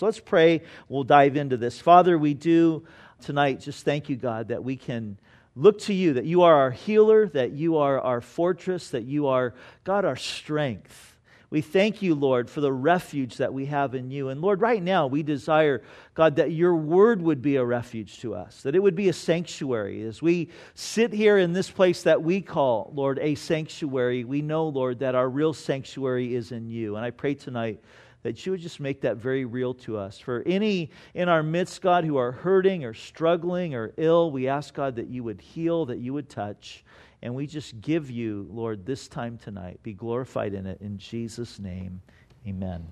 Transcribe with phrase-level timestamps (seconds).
[0.00, 0.62] So let's pray.
[0.88, 1.80] We'll dive into this.
[1.80, 2.86] Father, we do
[3.20, 5.18] tonight just thank you, God, that we can
[5.56, 9.26] look to you, that you are our healer, that you are our fortress, that you
[9.26, 11.16] are, God, our strength.
[11.50, 14.28] We thank you, Lord, for the refuge that we have in you.
[14.28, 15.82] And Lord, right now we desire,
[16.14, 19.12] God, that your word would be a refuge to us, that it would be a
[19.12, 20.04] sanctuary.
[20.04, 24.68] As we sit here in this place that we call, Lord, a sanctuary, we know,
[24.68, 26.94] Lord, that our real sanctuary is in you.
[26.94, 27.80] And I pray tonight
[28.22, 30.18] that you would just make that very real to us.
[30.18, 34.74] For any in our midst, God, who are hurting or struggling or ill, we ask,
[34.74, 36.84] God, that you would heal, that you would touch.
[37.22, 39.80] And we just give you, Lord, this time tonight.
[39.82, 40.80] Be glorified in it.
[40.80, 42.00] In Jesus' name,
[42.46, 42.86] amen.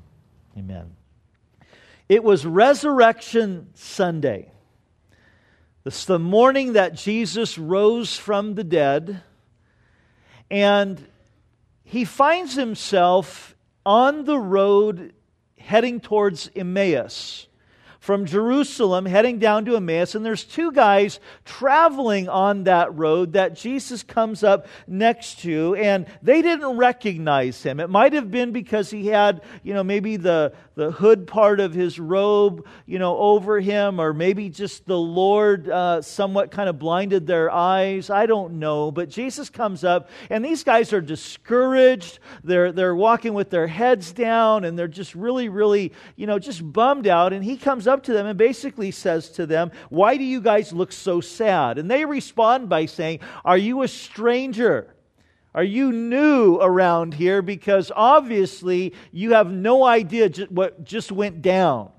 [0.56, 0.96] Amen.
[2.08, 4.52] It was Resurrection Sunday.
[5.82, 9.22] This the morning that Jesus rose from the dead.
[10.50, 11.04] And
[11.84, 13.55] he finds himself
[13.86, 15.14] on the road
[15.56, 17.46] heading towards Emmaus.
[18.06, 23.56] From Jerusalem, heading down to Emmaus, and there's two guys traveling on that road that
[23.56, 27.80] Jesus comes up next to, and they didn't recognize him.
[27.80, 31.74] It might have been because he had, you know, maybe the, the hood part of
[31.74, 36.78] his robe, you know, over him, or maybe just the Lord uh, somewhat kind of
[36.78, 38.08] blinded their eyes.
[38.08, 38.92] I don't know.
[38.92, 42.20] But Jesus comes up, and these guys are discouraged.
[42.44, 46.62] They're, they're walking with their heads down, and they're just really, really, you know, just
[46.72, 47.32] bummed out.
[47.32, 50.72] And he comes up to them and basically says to them, Why do you guys
[50.72, 51.78] look so sad?
[51.78, 54.94] And they respond by saying, Are you a stranger?
[55.54, 57.40] Are you new around here?
[57.40, 61.90] Because obviously you have no idea what just went down.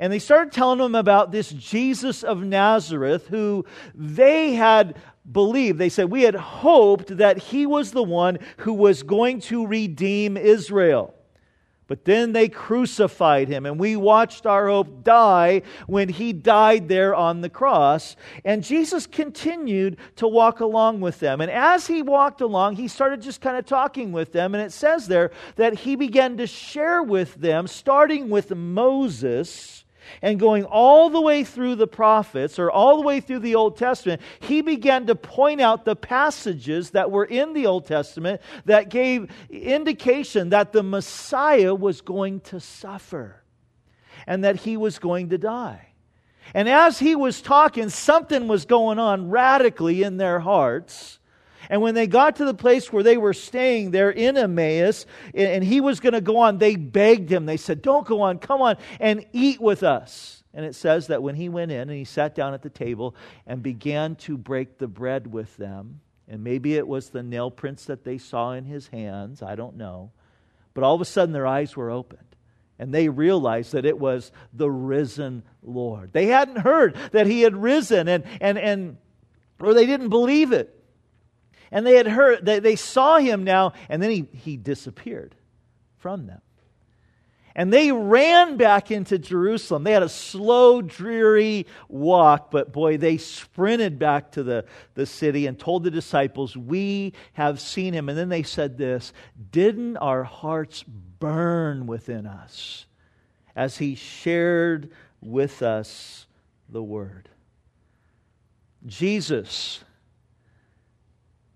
[0.00, 4.96] And they started telling them about this Jesus of Nazareth who they had
[5.30, 5.78] believed.
[5.78, 10.36] They said, We had hoped that he was the one who was going to redeem
[10.36, 11.14] Israel.
[11.88, 17.14] But then they crucified him, and we watched our hope die when he died there
[17.14, 18.14] on the cross.
[18.44, 21.40] And Jesus continued to walk along with them.
[21.40, 24.54] And as he walked along, he started just kind of talking with them.
[24.54, 29.86] And it says there that he began to share with them, starting with Moses
[30.22, 33.76] and going all the way through the prophets or all the way through the Old
[33.76, 38.88] Testament, he began to point out the passages that were in the Old Testament that
[38.88, 43.42] gave indication that the Messiah was going to suffer
[44.26, 45.88] and that he was going to die.
[46.54, 51.18] And as he was talking, something was going on radically in their hearts
[51.68, 55.62] and when they got to the place where they were staying there in Emmaus, and
[55.62, 57.46] he was going to go on, they begged him.
[57.46, 60.42] They said, Don't go on, come on and eat with us.
[60.54, 63.14] And it says that when he went in and he sat down at the table
[63.46, 67.84] and began to break the bread with them, and maybe it was the nail prints
[67.84, 70.10] that they saw in his hands, I don't know.
[70.74, 72.28] But all of a sudden their eyes were opened
[72.78, 76.12] and they realized that it was the risen Lord.
[76.12, 78.96] They hadn't heard that he had risen and and and
[79.60, 80.77] or they didn't believe it.
[81.70, 85.34] And they had heard, they, they saw him now, and then he, he disappeared
[85.98, 86.40] from them.
[87.58, 89.82] And they ran back into Jerusalem.
[89.82, 94.64] They had a slow, dreary walk, but boy, they sprinted back to the,
[94.94, 98.08] the city and told the disciples, We have seen him.
[98.08, 99.12] And then they said this
[99.50, 102.86] Didn't our hearts burn within us
[103.56, 106.28] as he shared with us
[106.68, 107.28] the word?
[108.86, 109.82] Jesus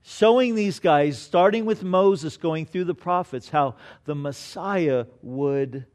[0.02, 5.86] showing these guys, starting with Moses, going through the prophets, how the Messiah would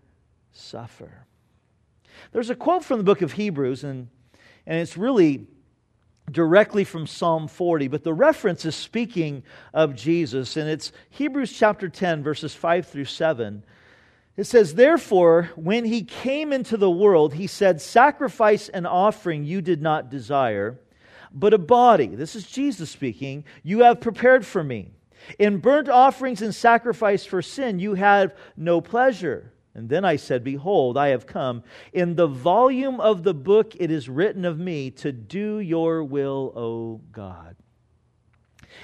[0.51, 1.25] suffer.
[2.31, 4.07] There's a quote from the book of Hebrews, and,
[4.66, 5.47] and it's really
[6.31, 11.88] directly from Psalm 40, but the reference is speaking of Jesus, and it's Hebrews chapter
[11.88, 13.63] 10, verses 5 through 7.
[14.35, 19.62] It says, Therefore, when he came into the world, he said, Sacrifice and offering you
[19.62, 20.79] did not desire
[21.34, 22.08] but a body.
[22.08, 23.44] This is Jesus speaking.
[23.64, 24.92] You have prepared for me.
[25.40, 29.52] In burnt offerings and sacrifice for sin, you have no pleasure.
[29.74, 31.64] And then I said, Behold, I have come.
[31.94, 36.53] In the volume of the book it is written of me to do your will,
[36.56, 37.56] O God.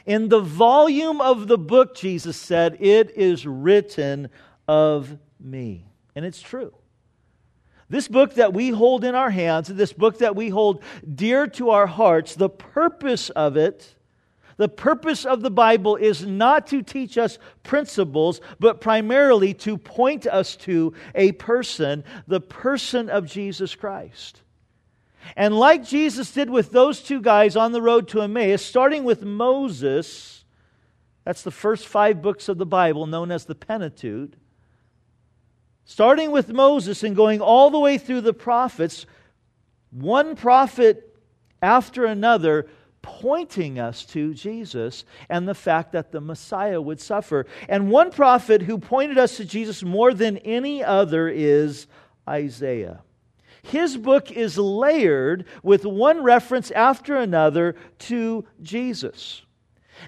[0.05, 4.29] In the volume of the book, Jesus said, it is written
[4.67, 5.85] of me.
[6.15, 6.73] And it's true.
[7.89, 10.83] This book that we hold in our hands, this book that we hold
[11.13, 13.95] dear to our hearts, the purpose of it,
[14.57, 20.27] the purpose of the Bible is not to teach us principles, but primarily to point
[20.27, 24.41] us to a person, the person of Jesus Christ.
[25.35, 29.23] And like Jesus did with those two guys on the road to Emmaus, starting with
[29.23, 30.45] Moses,
[31.23, 34.33] that's the first five books of the Bible known as the Pentateuch.
[35.85, 39.05] Starting with Moses and going all the way through the prophets,
[39.91, 41.15] one prophet
[41.61, 42.67] after another
[43.01, 47.45] pointing us to Jesus and the fact that the Messiah would suffer.
[47.69, 51.87] And one prophet who pointed us to Jesus more than any other is
[52.27, 53.01] Isaiah.
[53.61, 59.41] His book is layered with one reference after another to Jesus.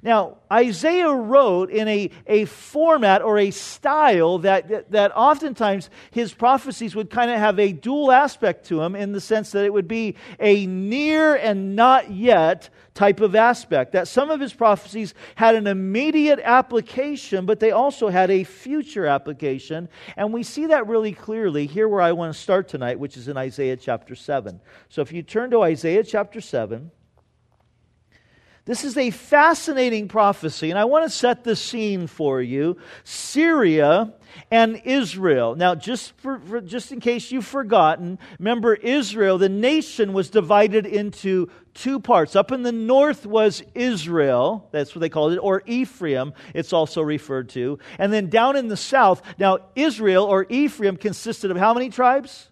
[0.04, 6.96] Now, Isaiah wrote in a, a format or a style that, that, oftentimes his prophecies
[6.96, 9.88] would kind of have a dual aspect to them in the sense that it would
[9.88, 13.92] be a near and not yet type of aspect.
[13.92, 19.06] That some of his prophecies had an immediate application, but they also had a future
[19.06, 19.90] application.
[20.16, 23.28] And we see that really clearly here where I want to start tonight, which is
[23.28, 24.60] in Isaiah chapter 7.
[24.90, 26.92] So if you turn to Isaiah chapter 7,
[28.66, 32.78] this is a fascinating prophecy, and I want to set the scene for you.
[33.04, 34.14] Syria
[34.50, 35.56] and Israel.
[35.56, 40.88] Now, just, for, for, just in case you've forgotten, remember Israel, the nation was divided
[40.88, 42.36] into two parts.
[42.36, 47.04] Up in the north was Israel, that's what they called it, or Ephraim, it's also
[47.04, 47.78] referred to.
[48.00, 52.50] And then down in the south, now Israel or Ephraim consisted of how many tribes?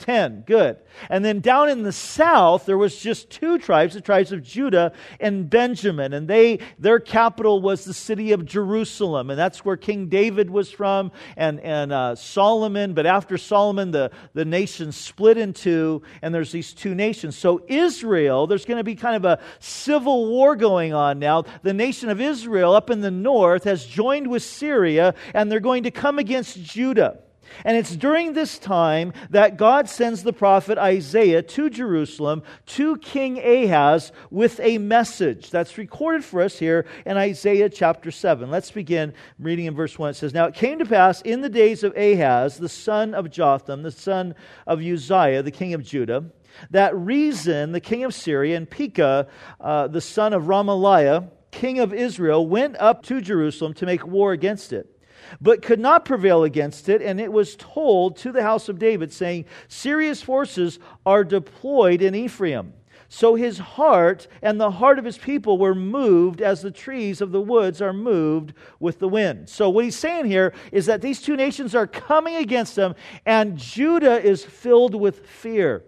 [0.00, 0.44] Ten.
[0.46, 0.78] Good.
[1.10, 4.92] And then down in the south, there was just two tribes, the tribes of Judah
[5.20, 6.14] and Benjamin.
[6.14, 9.28] And they, their capital was the city of Jerusalem.
[9.28, 12.94] And that's where King David was from and, and uh, Solomon.
[12.94, 17.36] But after Solomon, the, the nation split in two, and there's these two nations.
[17.36, 21.44] So Israel, there's going to be kind of a civil war going on now.
[21.62, 25.82] The nation of Israel up in the north has joined with Syria, and they're going
[25.82, 27.18] to come against Judah.
[27.64, 33.38] And it's during this time that God sends the prophet Isaiah to Jerusalem to King
[33.38, 38.50] Ahaz with a message that's recorded for us here in Isaiah chapter 7.
[38.50, 40.10] Let's begin reading in verse 1.
[40.10, 43.30] It says, Now it came to pass in the days of Ahaz, the son of
[43.30, 44.34] Jotham, the son
[44.66, 46.24] of Uzziah, the king of Judah,
[46.70, 49.28] that Rezin, the king of Syria, and Pekah,
[49.60, 54.32] uh, the son of Remaliah, king of Israel, went up to Jerusalem to make war
[54.32, 54.99] against it
[55.40, 57.02] but could not prevail against it.
[57.02, 62.14] And it was told to the house of David, saying, Syria's forces are deployed in
[62.14, 62.74] Ephraim.
[63.12, 67.32] So his heart and the heart of his people were moved as the trees of
[67.32, 69.48] the woods are moved with the wind.
[69.48, 72.94] So what he's saying here is that these two nations are coming against them,
[73.26, 75.82] and Judah is filled with fear.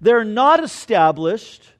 [0.00, 1.73] They're not established.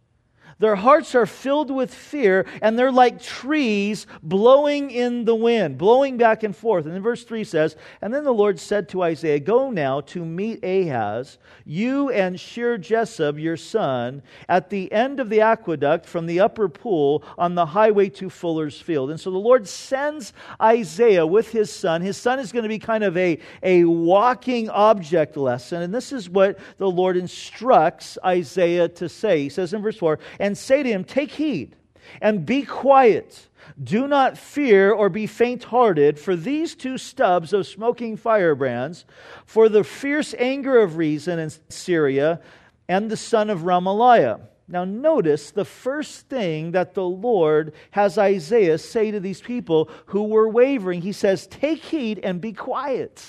[0.59, 6.17] Their hearts are filled with fear, and they're like trees blowing in the wind, blowing
[6.17, 6.85] back and forth.
[6.85, 10.25] And then verse 3 says, And then the Lord said to Isaiah, Go now to
[10.25, 16.41] meet Ahaz, you and Shear-jashub, your son, at the end of the aqueduct from the
[16.41, 19.11] upper pool on the highway to Fuller's field.
[19.11, 22.03] And so the Lord sends Isaiah with his son.
[22.03, 25.83] His son is going to be kind of a, a walking object lesson.
[25.83, 29.43] And this is what the Lord instructs Isaiah to say.
[29.43, 31.75] He says in verse 4, and say to him, Take heed
[32.21, 33.49] and be quiet.
[33.83, 39.07] Do not fear or be faint hearted for these two stubs of smoking firebrands,
[39.47, 42.43] for the fierce anger of Rezin in Syria
[42.89, 44.39] and the son of Remaliah.
[44.69, 50.25] Now, notice the first thing that the Lord has Isaiah say to these people who
[50.25, 51.01] were wavering.
[51.01, 53.25] He says, Take heed and be quiet.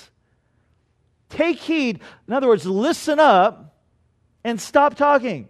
[1.30, 2.00] Take heed.
[2.28, 3.74] In other words, listen up
[4.44, 5.48] and stop talking.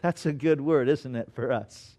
[0.00, 1.96] That's a good word, isn't it, for us?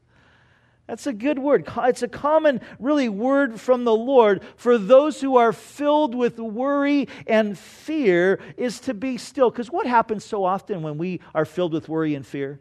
[0.87, 1.69] That's a good word.
[1.83, 7.07] It's a common, really, word from the Lord for those who are filled with worry
[7.27, 9.49] and fear is to be still.
[9.49, 12.59] Because what happens so often when we are filled with worry and fear?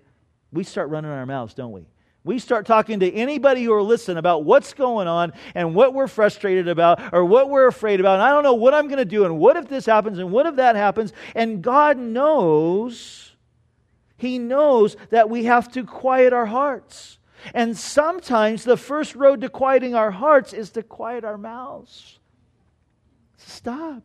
[0.52, 1.86] We start running our mouths, don't we?
[2.22, 6.06] We start talking to anybody who will listen about what's going on and what we're
[6.06, 8.14] frustrated about or what we're afraid about.
[8.14, 10.30] And I don't know what I'm going to do and what if this happens and
[10.30, 11.14] what if that happens.
[11.34, 13.29] And God knows
[14.20, 17.18] he knows that we have to quiet our hearts.
[17.54, 22.18] And sometimes the first road to quieting our hearts is to quiet our mouths.
[23.38, 24.02] Stop.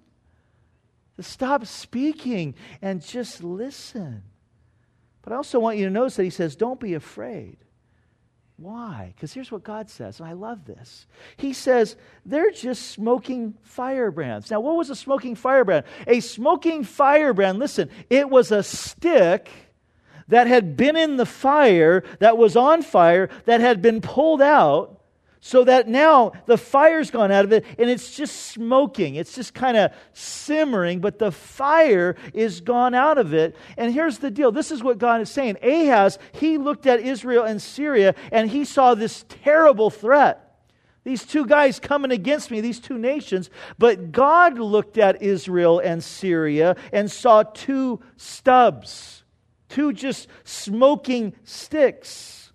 [1.17, 4.23] To stop speaking and just listen.
[5.21, 7.57] But I also want you to notice that he says, don't be afraid.
[8.55, 9.11] Why?
[9.13, 11.07] Because here's what God says, and I love this.
[11.35, 14.49] He says, they're just smoking firebrands.
[14.49, 15.83] Now, what was a smoking firebrand?
[16.07, 19.49] A smoking firebrand, listen, it was a stick
[20.27, 24.95] that had been in the fire, that was on fire, that had been pulled out,
[25.45, 29.13] so that now the fire's gone out of it and it's just smoking.
[29.13, 33.55] It's just kind of simmering, but the fire is gone out of it.
[33.77, 35.57] And here's the deal this is what God is saying.
[35.61, 40.41] Ahaz, he looked at Israel and Syria and he saw this terrible threat.
[41.03, 43.51] These two guys coming against me, these two nations.
[43.77, 49.23] But God looked at Israel and Syria and saw two stubs,
[49.69, 52.51] two just smoking sticks.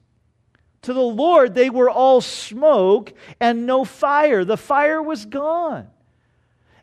[0.83, 4.45] To the Lord, they were all smoke and no fire.
[4.45, 5.88] The fire was gone.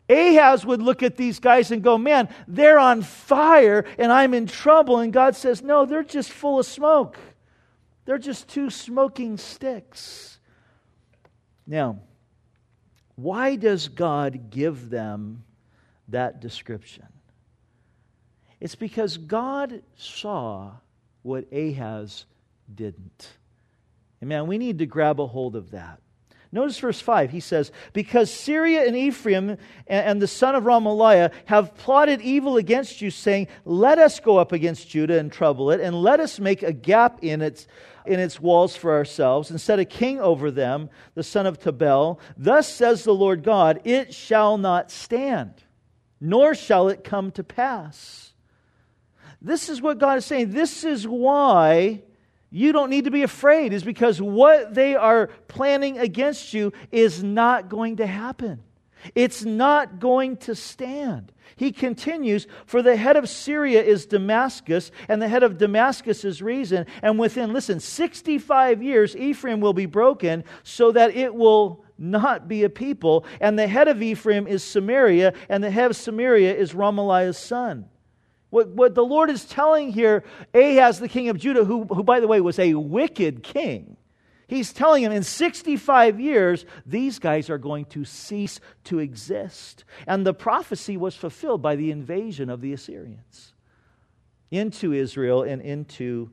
[0.08, 4.46] Ahaz would look at these guys and go, Man, they're on fire and I'm in
[4.46, 5.00] trouble.
[5.00, 7.18] And God says, No, they're just full of smoke.
[8.04, 10.38] They're just two smoking sticks.
[11.66, 12.00] Now,
[13.16, 15.44] why does God give them
[16.08, 17.06] that description?
[18.60, 20.72] It's because God saw
[21.22, 22.26] what Ahaz
[22.72, 23.28] didn't.
[24.20, 26.00] And man, we need to grab a hold of that.
[26.50, 27.30] Notice verse 5.
[27.30, 33.02] He says, Because Syria and Ephraim and the son of Remaliah have plotted evil against
[33.02, 36.62] you, saying, Let us go up against Judah and trouble it, and let us make
[36.62, 37.66] a gap in its,
[38.06, 42.18] in its walls for ourselves, and set a king over them, the son of Tabel.
[42.38, 45.52] Thus says the Lord God, It shall not stand,
[46.18, 48.32] nor shall it come to pass.
[49.40, 50.50] This is what God is saying.
[50.50, 52.02] This is why
[52.50, 57.22] you don't need to be afraid, is because what they are planning against you is
[57.22, 58.62] not going to happen.
[59.14, 61.32] It's not going to stand.
[61.56, 66.42] He continues, For the head of Syria is Damascus, and the head of Damascus is
[66.42, 66.86] Rezin.
[67.02, 72.64] And within, listen, 65 years, Ephraim will be broken so that it will not be
[72.64, 73.24] a people.
[73.40, 77.88] And the head of Ephraim is Samaria, and the head of Samaria is Remaliah's son.
[78.50, 80.24] What, what the Lord is telling here,
[80.54, 83.96] Ahaz, the king of Judah, who, who, by the way, was a wicked king,
[84.46, 89.84] he's telling him in 65 years, these guys are going to cease to exist.
[90.06, 93.52] And the prophecy was fulfilled by the invasion of the Assyrians
[94.50, 96.30] into Israel and into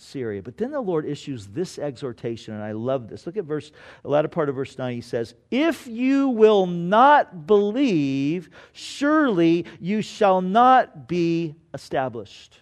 [0.00, 0.42] Syria.
[0.42, 3.26] But then the Lord issues this exhortation, and I love this.
[3.26, 3.70] Look at verse,
[4.02, 4.94] the latter part of verse 9.
[4.94, 12.58] He says, If you will not believe, surely you shall not be established.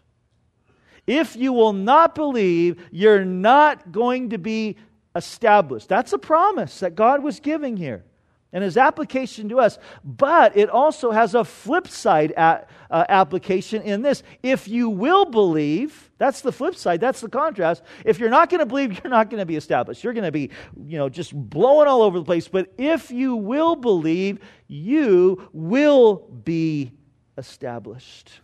[1.06, 4.76] If you will not believe, you're not going to be
[5.16, 5.88] established.
[5.88, 8.04] That's a promise that God was giving here
[8.52, 9.78] and his application to us.
[10.04, 14.22] But it also has a flip side uh, application in this.
[14.42, 17.82] If you will believe, that's the flip side, that's the contrast.
[18.04, 20.02] If you're not going to believe, you're not going to be established.
[20.02, 20.50] You're going to be,
[20.86, 22.48] you know, just blowing all over the place.
[22.48, 26.92] But if you will believe, you will be
[27.36, 28.40] established.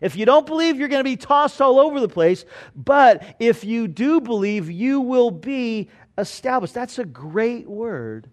[0.00, 2.44] If you don't believe, you're going to be tossed all over the place.
[2.76, 6.74] But if you do believe, you will be established.
[6.74, 8.30] That's a great word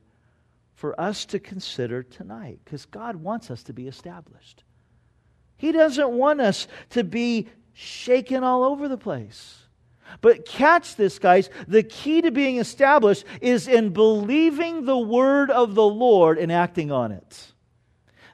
[0.86, 4.64] for us to consider tonight because God wants us to be established.
[5.58, 9.64] He doesn't want us to be shaken all over the place.
[10.22, 11.50] But catch this, guys.
[11.68, 16.92] The key to being established is in believing the word of the Lord and acting
[16.92, 17.54] on it.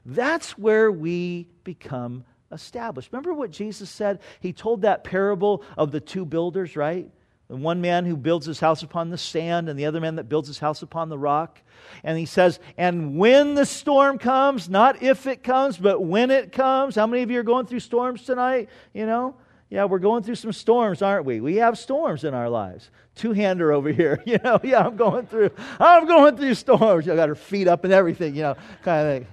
[0.06, 3.14] That's where we become established.
[3.14, 4.20] Remember what Jesus said?
[4.42, 7.10] He told that parable of the two builders, right?
[7.58, 10.48] One man who builds his house upon the sand, and the other man that builds
[10.48, 11.60] his house upon the rock.
[12.04, 16.52] And he says, And when the storm comes, not if it comes, but when it
[16.52, 16.96] comes.
[16.96, 18.70] How many of you are going through storms tonight?
[18.94, 19.36] You know?
[19.70, 21.40] Yeah, we're going through some storms, aren't we?
[21.40, 22.90] We have storms in our lives.
[23.16, 24.60] Two hander over here, you know.
[24.64, 25.52] Yeah, I'm going through.
[25.80, 27.08] I'm going through storms.
[27.08, 29.28] I got her feet up and everything, you know, kind of thing.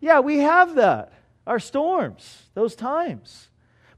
[0.00, 1.12] Yeah, we have that.
[1.46, 3.49] Our storms, those times.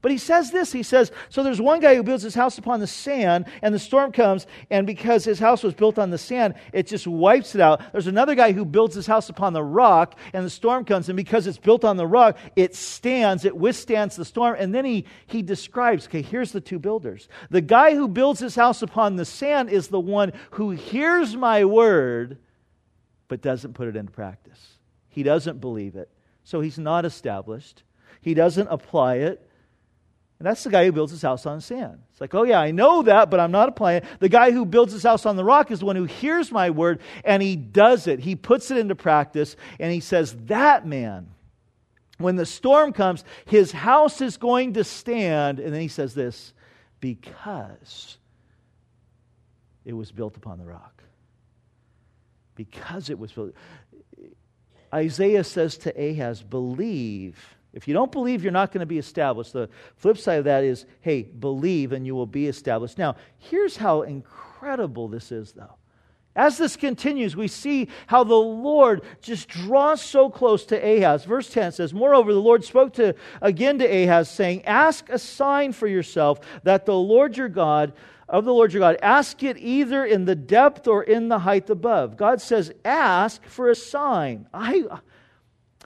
[0.03, 2.81] But he says this he says, So there's one guy who builds his house upon
[2.81, 6.55] the sand, and the storm comes, and because his house was built on the sand,
[6.73, 7.81] it just wipes it out.
[7.93, 11.15] There's another guy who builds his house upon the rock, and the storm comes, and
[11.15, 14.57] because it's built on the rock, it stands, it withstands the storm.
[14.59, 17.29] And then he, he describes okay, here's the two builders.
[17.49, 21.63] The guy who builds his house upon the sand is the one who hears my
[21.63, 22.39] word,
[23.29, 24.59] but doesn't put it into practice.
[25.07, 26.09] He doesn't believe it.
[26.43, 27.83] So he's not established.
[28.19, 29.49] He doesn't apply it.
[30.39, 31.99] And that's the guy who builds his house on sand.
[32.11, 34.05] It's like, oh, yeah, I know that, but I'm not applying it.
[34.19, 36.69] The guy who builds his house on the rock is the one who hears my
[36.69, 38.19] word and he does it.
[38.19, 41.29] He puts it into practice and he says, that man,
[42.17, 45.59] when the storm comes, his house is going to stand.
[45.59, 46.53] And then he says this
[46.99, 48.17] because
[49.85, 51.03] it was built upon the rock.
[52.55, 53.53] Because it was built.
[54.93, 59.53] Isaiah says to Ahaz, believe if you don't believe, you're not going to be established.
[59.53, 62.97] The flip side of that is, hey, believe and you will be established.
[62.97, 65.75] Now, here's how incredible this is, though.
[66.35, 71.25] As this continues, we see how the Lord just draws so close to Ahaz.
[71.25, 75.73] Verse 10 says, Moreover, the Lord spoke to, again to Ahaz, saying, Ask a sign
[75.73, 77.93] for yourself that the Lord your God
[78.27, 78.97] of the Lord your God.
[79.03, 82.17] Ask it either in the depth or in the height above.
[82.17, 84.47] God says, Ask for a sign.
[84.51, 84.85] I,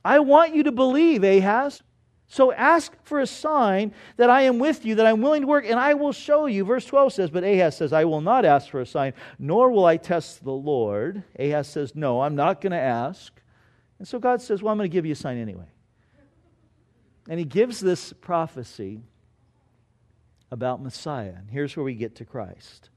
[0.07, 1.83] I want you to believe, Ahaz.
[2.29, 5.65] So ask for a sign that I am with you, that I'm willing to work,
[5.67, 6.63] and I will show you.
[6.63, 9.85] Verse 12 says, But Ahaz says, I will not ask for a sign, nor will
[9.85, 11.23] I test the Lord.
[11.37, 13.33] Ahaz says, No, I'm not going to ask.
[13.99, 15.67] And so God says, Well, I'm going to give you a sign anyway.
[17.29, 19.01] And he gives this prophecy
[20.51, 21.33] about Messiah.
[21.37, 22.91] And here's where we get to Christ.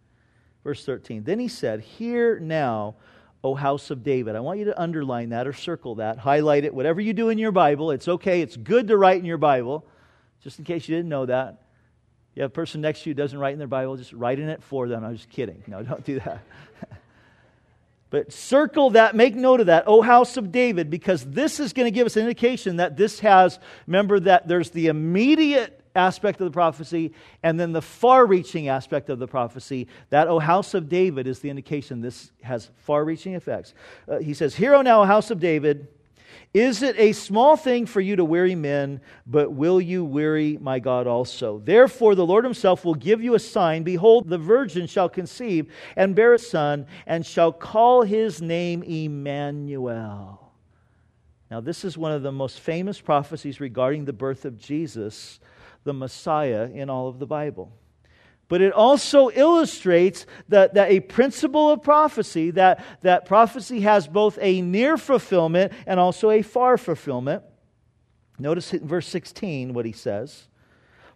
[0.62, 2.94] Verse 13 Then he said, Hear now,
[3.42, 4.36] O house of David.
[4.36, 7.38] I want you to underline that or circle that, highlight it, whatever you do in
[7.38, 7.90] your Bible.
[7.90, 9.86] It's okay, it's good to write in your Bible,
[10.42, 11.62] just in case you didn't know that.
[12.34, 14.48] You have a person next to you doesn't write in their Bible, just write in
[14.48, 15.04] it for them.
[15.04, 15.62] I'm just kidding.
[15.66, 16.42] No, don't do that.
[18.10, 21.86] But circle that, make note of that, O house of David, because this is going
[21.86, 26.44] to give us an indication that this has, remember that there's the immediate aspect of
[26.44, 29.88] the prophecy and then the far reaching aspect of the prophecy.
[30.10, 33.74] That, O house of David, is the indication this has far reaching effects.
[34.08, 35.88] Uh, he says, Hear, O now, house of David.
[36.52, 40.80] Is it a small thing for you to weary men, but will you weary my
[40.80, 41.60] God also?
[41.64, 43.84] Therefore, the Lord himself will give you a sign.
[43.84, 50.50] Behold, the virgin shall conceive and bear a son, and shall call his name Emmanuel.
[51.50, 55.40] Now, this is one of the most famous prophecies regarding the birth of Jesus,
[55.84, 57.72] the Messiah, in all of the Bible
[58.50, 64.36] but it also illustrates that, that a principle of prophecy, that, that prophecy has both
[64.42, 67.44] a near fulfillment and also a far fulfillment.
[68.40, 70.48] Notice in verse 16 what he says.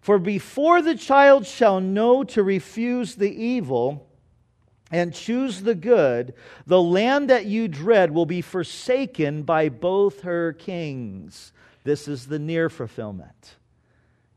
[0.00, 4.08] For before the child shall know to refuse the evil
[4.92, 6.34] and choose the good,
[6.66, 11.52] the land that you dread will be forsaken by both her kings.
[11.82, 13.56] This is the near fulfillment.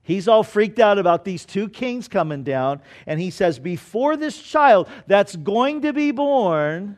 [0.08, 2.82] He's all freaked out about these two kings coming down.
[3.06, 6.98] And he says, Before this child that's going to be born,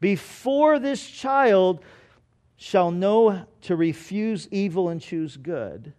[0.00, 1.84] before this child
[2.56, 5.92] shall know to refuse evil and choose good,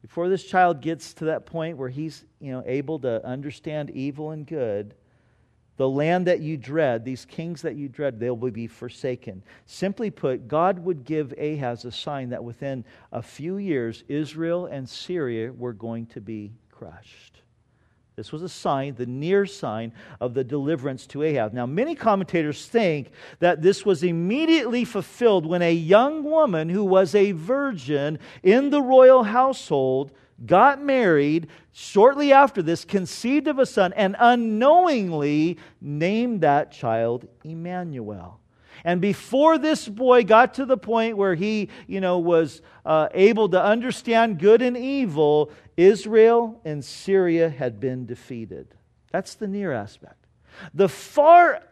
[0.00, 4.32] before this child gets to that point where he's you know, able to understand evil
[4.32, 4.92] and good,
[5.82, 9.42] the land that you dread, these kings that you dread, they will be forsaken.
[9.66, 14.88] Simply put, God would give Ahaz a sign that within a few years, Israel and
[14.88, 17.42] Syria were going to be crushed.
[18.14, 21.52] This was a sign, the near sign of the deliverance to Ahaz.
[21.52, 27.16] Now, many commentators think that this was immediately fulfilled when a young woman who was
[27.16, 30.12] a virgin in the royal household
[30.44, 38.40] got married, shortly after this, conceived of a son, and unknowingly named that child Emmanuel.
[38.84, 43.48] And before this boy got to the point where he, you know, was uh, able
[43.50, 48.74] to understand good and evil, Israel and Syria had been defeated.
[49.12, 50.26] That's the near aspect.
[50.74, 51.62] The far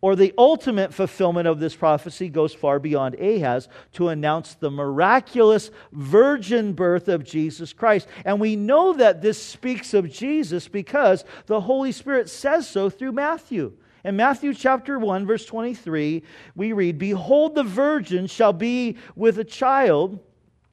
[0.00, 5.70] or the ultimate fulfillment of this prophecy goes far beyond Ahaz to announce the miraculous
[5.92, 8.08] virgin birth of Jesus Christ.
[8.24, 13.12] And we know that this speaks of Jesus because the Holy Spirit says so through
[13.12, 13.72] Matthew.
[14.02, 16.22] In Matthew chapter 1, verse 23,
[16.56, 20.18] we read, Behold, the virgin shall be with a child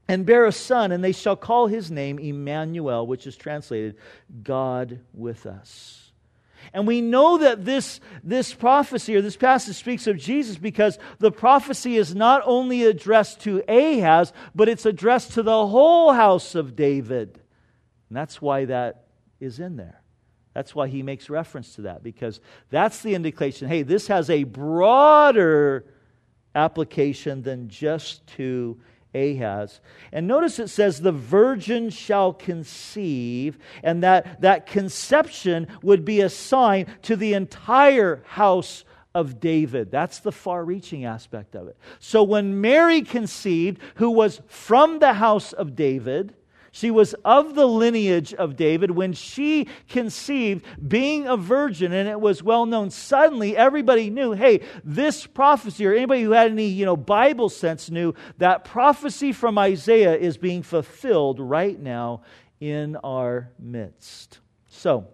[0.07, 3.97] and bear a son, and they shall call his name Emmanuel, which is translated
[4.43, 6.06] God with us.
[6.73, 11.31] And we know that this, this prophecy or this passage speaks of Jesus because the
[11.31, 16.75] prophecy is not only addressed to Ahaz, but it's addressed to the whole house of
[16.75, 17.39] David.
[18.09, 19.05] And that's why that
[19.39, 20.01] is in there.
[20.53, 22.39] That's why he makes reference to that, because
[22.71, 25.85] that's the indication hey, this has a broader
[26.55, 28.79] application than just to
[29.13, 29.79] Ahaz.
[30.11, 36.29] And notice it says, the virgin shall conceive, and that, that conception would be a
[36.29, 38.83] sign to the entire house
[39.15, 39.89] of David.
[39.89, 41.77] That's the far reaching aspect of it.
[41.97, 46.35] So when Mary conceived, who was from the house of David,
[46.77, 52.21] she was of the lineage of David when she conceived, being a virgin, and it
[52.21, 52.91] was well known.
[52.91, 57.89] Suddenly, everybody knew hey, this prophecy, or anybody who had any you know, Bible sense
[57.89, 62.21] knew that prophecy from Isaiah is being fulfilled right now
[62.59, 64.39] in our midst.
[64.67, 65.07] So,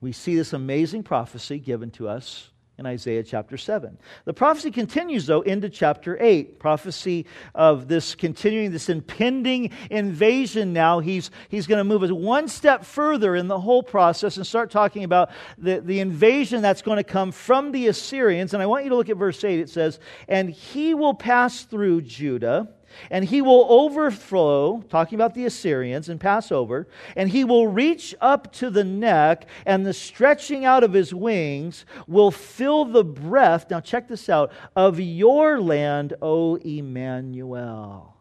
[0.00, 3.96] we see this amazing prophecy given to us in Isaiah chapter 7.
[4.26, 6.58] The prophecy continues, though, into chapter 8.
[6.58, 11.00] Prophecy of this continuing, this impending invasion now.
[11.00, 14.70] He's, he's going to move us one step further in the whole process and start
[14.70, 18.52] talking about the, the invasion that's going to come from the Assyrians.
[18.52, 19.58] And I want you to look at verse 8.
[19.58, 22.68] It says, And he will pass through Judah
[23.10, 28.52] and he will overflow, talking about the Assyrians and Passover, and he will reach up
[28.54, 33.80] to the neck, and the stretching out of his wings will fill the breath, now
[33.80, 38.16] check this out, of your land, O Emmanuel.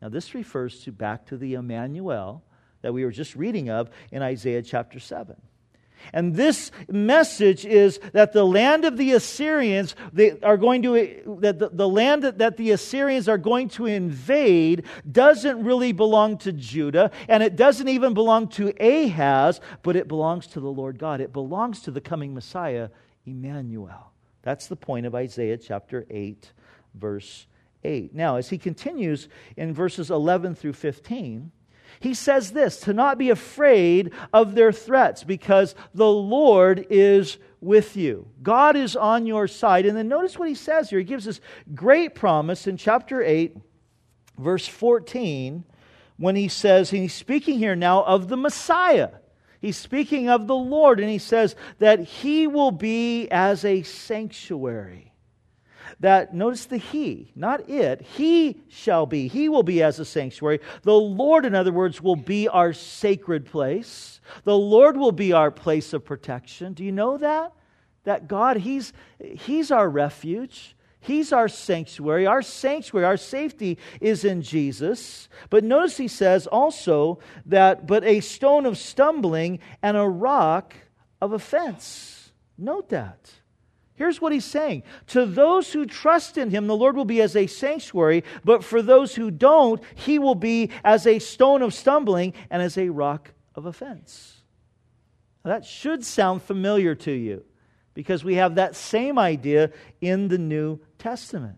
[0.00, 2.44] Now, this refers to back to the Emmanuel
[2.82, 5.36] that we were just reading of in Isaiah chapter 7.
[6.12, 11.58] And this message is that the land of the Assyrians they are going to that
[11.58, 16.52] the, the land that, that the Assyrians are going to invade doesn't really belong to
[16.52, 21.20] Judah and it doesn't even belong to Ahaz, but it belongs to the Lord God.
[21.20, 22.90] It belongs to the coming Messiah,
[23.24, 24.12] Emmanuel.
[24.42, 26.52] That's the point of Isaiah chapter 8
[26.96, 27.46] verse
[27.84, 28.14] 8.
[28.14, 31.52] Now, as he continues in verses 11 through 15,
[32.00, 37.96] he says this to not be afraid of their threats because the Lord is with
[37.96, 38.28] you.
[38.42, 39.86] God is on your side.
[39.86, 40.98] And then notice what he says here.
[40.98, 41.40] He gives this
[41.74, 43.56] great promise in chapter 8,
[44.38, 45.64] verse 14,
[46.16, 49.10] when he says, he's speaking here now of the Messiah.
[49.60, 55.12] He's speaking of the Lord, and he says that he will be as a sanctuary
[56.00, 59.28] that, notice the he, not it, he shall be.
[59.28, 60.60] He will be as a sanctuary.
[60.82, 64.20] The Lord, in other words, will be our sacred place.
[64.44, 66.74] The Lord will be our place of protection.
[66.74, 67.52] Do you know that?
[68.04, 70.76] That God, He's, he's our refuge.
[71.00, 72.26] He's our sanctuary.
[72.26, 75.28] Our sanctuary, our safety is in Jesus.
[75.50, 80.74] But notice he says also that, but a stone of stumbling and a rock
[81.20, 82.32] of offense.
[82.58, 83.30] Note that.
[83.96, 87.34] Here's what he's saying To those who trust in him, the Lord will be as
[87.34, 92.34] a sanctuary, but for those who don't, he will be as a stone of stumbling
[92.50, 94.42] and as a rock of offense.
[95.44, 97.44] Now, that should sound familiar to you
[97.94, 101.56] because we have that same idea in the New Testament.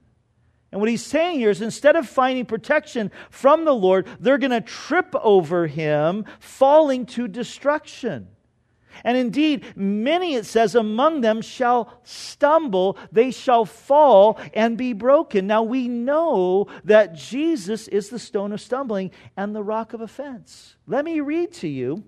[0.70, 4.50] And what he's saying here is instead of finding protection from the Lord, they're going
[4.50, 8.28] to trip over him, falling to destruction.
[9.04, 15.46] And indeed, many, it says, among them shall stumble, they shall fall and be broken.
[15.46, 20.76] Now we know that Jesus is the stone of stumbling and the rock of offense.
[20.86, 22.04] Let me read to you,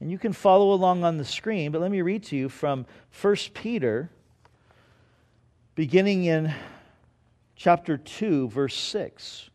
[0.00, 2.86] and you can follow along on the screen, but let me read to you from
[3.20, 4.10] 1 Peter,
[5.74, 6.54] beginning in
[7.54, 9.50] chapter 2, verse 6.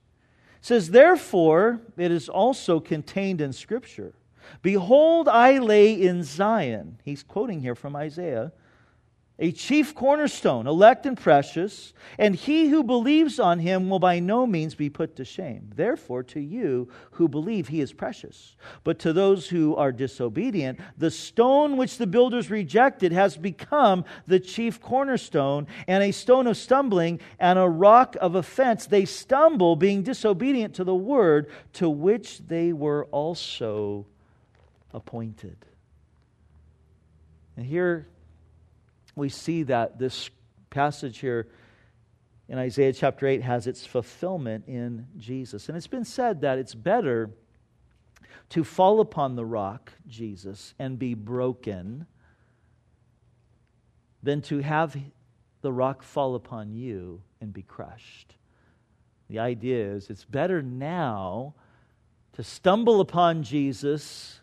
[0.60, 4.13] It says, Therefore, it is also contained in Scripture
[4.62, 6.99] Behold, I lay in Zion.
[7.04, 8.51] He's quoting here from Isaiah.
[9.39, 14.45] A chief cornerstone, elect and precious, and he who believes on him will by no
[14.45, 15.71] means be put to shame.
[15.75, 18.56] Therefore, to you who believe, he is precious.
[18.84, 24.39] But to those who are disobedient, the stone which the builders rejected has become the
[24.39, 28.86] chief cornerstone, and a stone of stumbling and a rock of offense.
[28.86, 34.06] They stumble, being disobedient to the word to which they were also
[34.93, 35.65] appointed.
[37.58, 38.08] And here
[39.15, 40.30] we see that this
[40.69, 41.47] passage here
[42.47, 45.69] in Isaiah chapter 8 has its fulfillment in Jesus.
[45.69, 47.30] And it's been said that it's better
[48.49, 52.06] to fall upon the rock, Jesus, and be broken
[54.21, 54.97] than to have
[55.62, 58.36] the rock fall upon you and be crushed.
[59.30, 61.54] The idea is it's better now
[62.34, 64.40] to stumble upon Jesus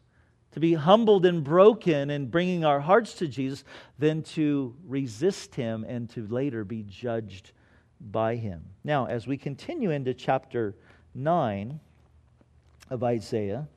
[0.59, 3.63] to be humbled and broken and bringing our hearts to Jesus
[3.97, 7.53] than to resist him and to later be judged
[8.01, 8.65] by him.
[8.83, 10.75] Now, as we continue into chapter
[11.15, 11.79] 9
[12.91, 13.69] of Isaiah,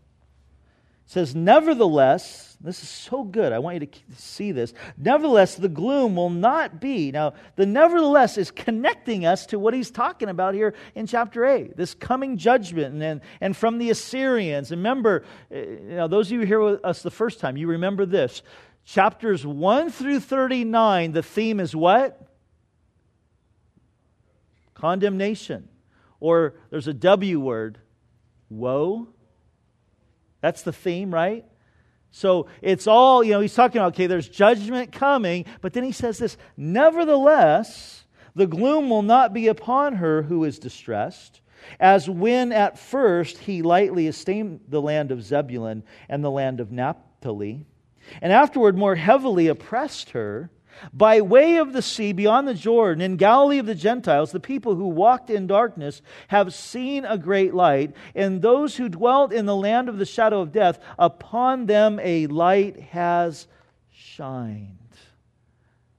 [1.12, 3.52] says, Nevertheless, this is so good.
[3.52, 4.74] I want you to see this.
[4.97, 7.12] Nevertheless, the gloom will not be.
[7.12, 11.76] Now, the nevertheless is connecting us to what he's talking about here in chapter 8,
[11.76, 14.71] this coming judgment and, and, from the Assyrians.
[14.71, 18.06] Remember, eh, you know, those of you here with us the first time, you remember
[18.06, 18.41] this.
[18.86, 22.26] Chapters 1 through 39, the theme is what?
[24.76, 25.67] Condemnation.
[26.21, 27.80] Or there's a W word,
[28.50, 29.10] woe
[30.42, 31.46] that's the theme, right?
[32.12, 35.94] So it's all, you know, he's talking about, okay, there's judgment coming, but then he
[35.94, 41.42] says this Nevertheless, the gloom will not be upon her who is distressed,
[41.80, 46.72] as when at first he lightly esteemed the land of Zebulun and the land of
[46.72, 47.66] Naphtali,
[48.22, 50.50] and afterward more heavily oppressed her.
[50.94, 54.76] By way of the sea beyond the Jordan, in Galilee of the Gentiles, the people
[54.76, 59.56] who walked in darkness have seen a great light, and those who dwelt in the
[59.56, 63.48] land of the shadow of death, upon them a light has
[63.91, 64.78] shined.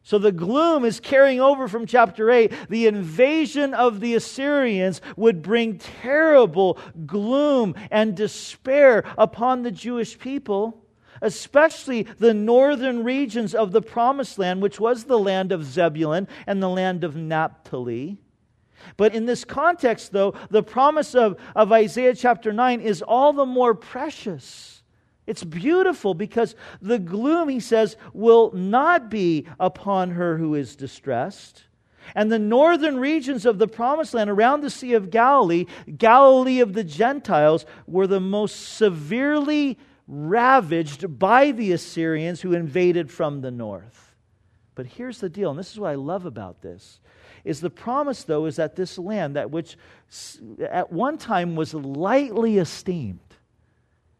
[0.04, 2.52] So the gloom is carrying over from chapter 8.
[2.68, 10.81] The invasion of the Assyrians would bring terrible gloom and despair upon the Jewish people,
[11.22, 16.62] especially the northern regions of the promised land, which was the land of Zebulun and
[16.62, 18.18] the land of Naphtali.
[18.98, 23.46] But in this context, though, the promise of, of Isaiah chapter 9 is all the
[23.46, 24.72] more precious
[25.26, 31.64] it's beautiful because the gloom, he says, will not be upon her who is distressed.
[32.16, 36.72] And the northern regions of the promised land around the Sea of Galilee, Galilee of
[36.72, 39.78] the Gentiles, were the most severely
[40.12, 44.14] ravaged by the Assyrians who invaded from the north.
[44.74, 47.00] But here's the deal, and this is what I love about this
[47.44, 49.76] is the promise though is that this land that which
[50.70, 53.18] at one time was lightly esteemed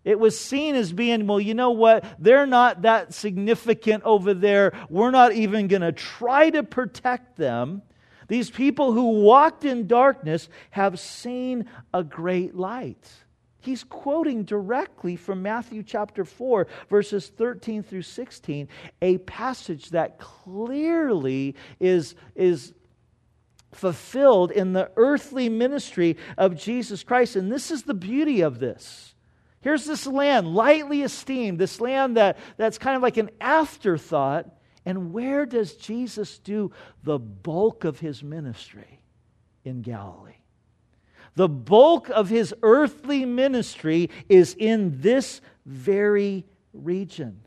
[0.04, 2.04] it was seen as being, well, you know what?
[2.18, 4.72] They're not that significant over there.
[4.90, 7.82] We're not even going to try to protect them.
[8.26, 13.08] These people who walked in darkness have seen a great light.
[13.62, 18.68] He's quoting directly from Matthew chapter 4, verses 13 through 16,
[19.00, 22.74] a passage that clearly is, is
[23.70, 27.36] fulfilled in the earthly ministry of Jesus Christ.
[27.36, 29.14] And this is the beauty of this.
[29.60, 34.46] Here's this land, lightly esteemed, this land that, that's kind of like an afterthought.
[34.84, 36.72] And where does Jesus do
[37.04, 38.98] the bulk of his ministry?
[39.64, 40.41] In Galilee.
[41.34, 47.40] The bulk of his earthly ministry is in this very region.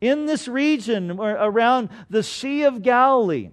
[0.00, 3.50] In this region uh, around the Sea of Galilee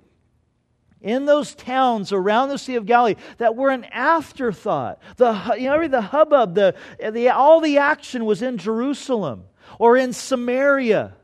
[1.01, 4.99] in those towns around the Sea of Galilee that were an afterthought.
[5.17, 6.75] The, you know, the hubbub, the,
[7.11, 9.45] the, all the action was in Jerusalem
[9.79, 11.15] or in Samaria.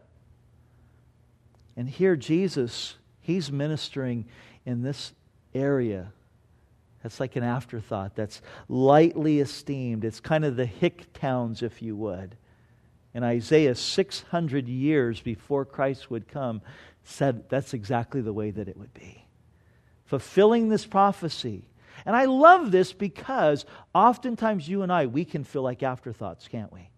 [1.76, 4.26] And here, Jesus, he's ministering
[4.66, 5.14] in this
[5.54, 6.12] area.
[7.08, 10.04] That's like an afterthought, that's lightly esteemed.
[10.04, 12.36] It's kind of the hick towns, if you would.
[13.14, 16.62] And Isaiah, 600 years before Christ would come,
[17.06, 19.24] said that's exactly the way that it would be
[20.04, 21.70] fulfilling this prophecy.
[22.06, 23.66] And I love this because
[23.96, 26.90] oftentimes you and I, we can feel like afterthoughts, can't we?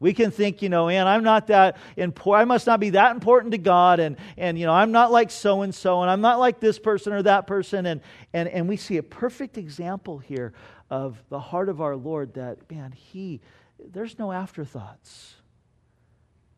[0.00, 2.40] We can think, you know, and I'm not that important.
[2.40, 5.30] I must not be that important to God, and and you know, I'm not like
[5.30, 8.00] so and so, and I'm not like this person or that person, and
[8.32, 10.54] and and we see a perfect example here
[10.88, 12.34] of the heart of our Lord.
[12.34, 13.42] That man, he
[13.78, 15.34] there's no afterthoughts.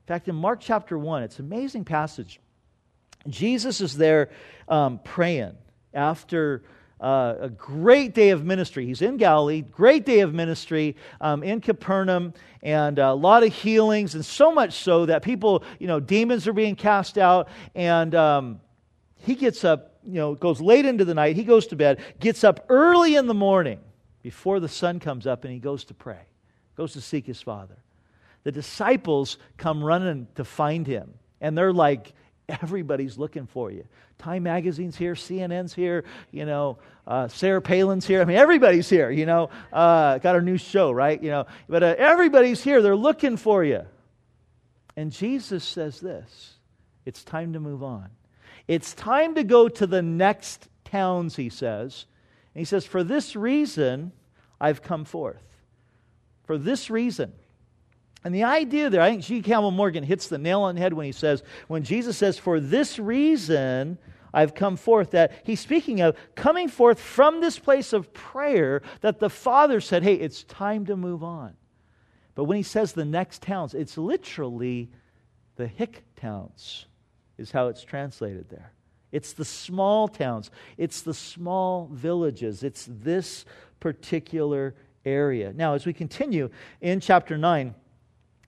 [0.05, 2.41] In fact, in Mark chapter one, it's an amazing passage.
[3.29, 4.31] Jesus is there
[4.69, 5.57] um, praying,
[5.93, 6.63] after
[7.03, 8.87] uh, a great day of ministry.
[8.87, 14.15] He's in Galilee, great day of ministry um, in Capernaum, and a lot of healings,
[14.15, 18.61] and so much so that people, you know, demons are being cast out, and um,
[19.17, 22.45] he gets up, you know, goes late into the night, he goes to bed, gets
[22.45, 23.81] up early in the morning
[24.23, 26.21] before the sun comes up, and he goes to pray,
[26.77, 27.77] goes to seek his Father.
[28.45, 32.13] The disciples come running to find him, and they're like,
[32.63, 33.85] everybody's looking for you.
[34.19, 38.21] Time Magazine's here, CNN's here, you know, uh, Sarah Palin's here.
[38.21, 39.51] I mean, everybody's here, you know.
[39.73, 41.21] Uh, got our new show, right?
[41.23, 42.83] You know, but uh, everybody's here.
[42.83, 43.83] They're looking for you.
[44.97, 46.55] And Jesus says this
[47.05, 48.11] it's time to move on.
[48.69, 52.07] It's time to go to the next towns, he says.
[52.55, 54.13] And he says, For this reason,
[54.61, 55.43] I've come forth.
[56.45, 57.33] For this reason.
[58.25, 59.43] And the idea there, I think G.
[59.43, 62.61] Campbell Morgan hits the nail on the head when he says, when Jesus says, For
[62.61, 63.99] this reason,
[64.35, 69.19] I've come forth, that he's speaking of coming forth from this place of prayer that
[69.19, 71.55] the Father said, hey, it's time to move on.
[72.35, 74.91] But when he says the next towns, it's literally
[75.57, 76.87] the hick towns,
[77.37, 78.73] is how it's translated there.
[79.11, 83.45] It's the small towns, it's the small villages, it's this
[83.81, 85.53] particular area.
[85.53, 86.49] Now, as we continue
[86.81, 87.75] in chapter 9,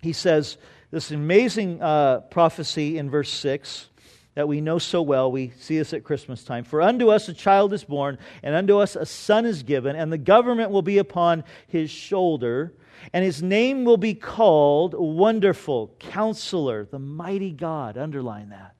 [0.04, 0.58] he says
[0.90, 3.88] this amazing uh, prophecy in verse 6
[4.34, 5.32] that we know so well.
[5.32, 6.64] We see this at Christmas time.
[6.64, 10.12] For unto us a child is born, and unto us a son is given, and
[10.12, 12.74] the government will be upon his shoulder,
[13.12, 17.96] and his name will be called Wonderful, Counselor, the Mighty God.
[17.96, 18.73] Underline that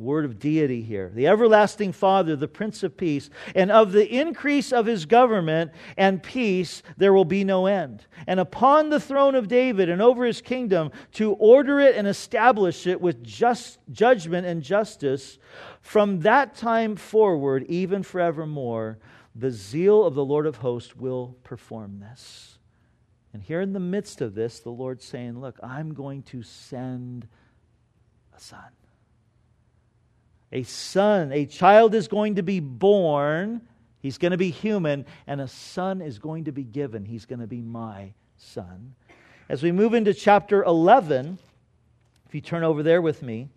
[0.00, 1.10] word of deity here.
[1.14, 6.22] The everlasting Father, the Prince of Peace, and of the increase of his government and
[6.22, 8.06] peace there will be no end.
[8.26, 12.86] And upon the throne of David and over his kingdom to order it and establish
[12.86, 15.38] it with just judgment and justice
[15.80, 18.98] from that time forward even forevermore
[19.34, 22.58] the zeal of the Lord of hosts will perform this.
[23.32, 27.28] And here in the midst of this the Lord's saying, look, I'm going to send
[28.36, 28.79] a son.
[30.52, 33.60] A son, a child is going to be born.
[34.00, 37.04] He's going to be human, and a son is going to be given.
[37.04, 38.94] He's going to be my son.
[39.48, 41.38] As we move into chapter 11,
[42.26, 43.48] if you turn over there with me,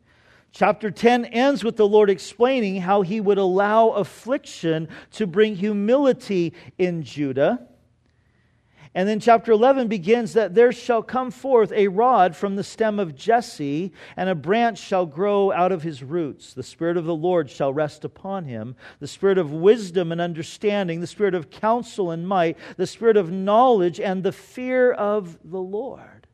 [0.52, 6.54] chapter 10 ends with the Lord explaining how he would allow affliction to bring humility
[6.78, 7.68] in Judah.
[8.96, 13.00] And then chapter 11 begins that there shall come forth a rod from the stem
[13.00, 16.54] of Jesse, and a branch shall grow out of his roots.
[16.54, 21.02] The Spirit of the Lord shall rest upon him the Spirit of wisdom and understanding,
[21.02, 25.62] the Spirit of counsel and might, the Spirit of knowledge, and the fear of the
[25.62, 26.28] Lord.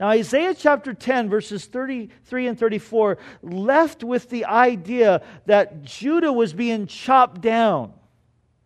[0.00, 6.52] Now, Isaiah chapter 10, verses 33 and 34, left with the idea that Judah was
[6.52, 7.92] being chopped down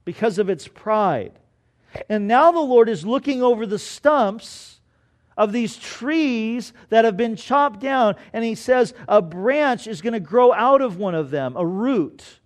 [0.04, 1.38] because of its pride.
[2.08, 4.80] And now the Lord is looking over the stumps
[5.36, 10.12] of these trees that have been chopped down, and He says a branch is going
[10.12, 12.40] to grow out of one of them, a root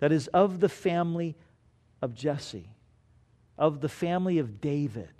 [0.00, 1.36] that is of the family
[2.02, 2.70] of Jesse,
[3.58, 5.10] of the family of David.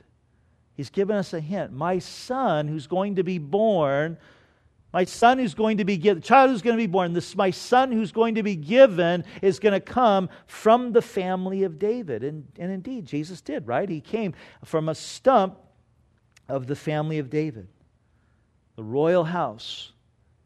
[0.75, 1.73] He's given us a hint.
[1.73, 4.17] My son, who's going to be born,
[4.93, 7.51] my son who's going to be given, child who's going to be born, this my
[7.51, 12.25] son who's going to be given is going to come from the family of David.
[12.25, 13.89] And, and indeed, Jesus did, right?
[13.89, 15.59] He came from a stump
[16.49, 17.69] of the family of David,
[18.77, 19.93] the royal house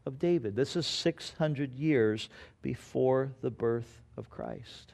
[0.04, 0.54] of David.
[0.54, 2.28] This is 600 years
[2.61, 4.92] before the birth of Christ.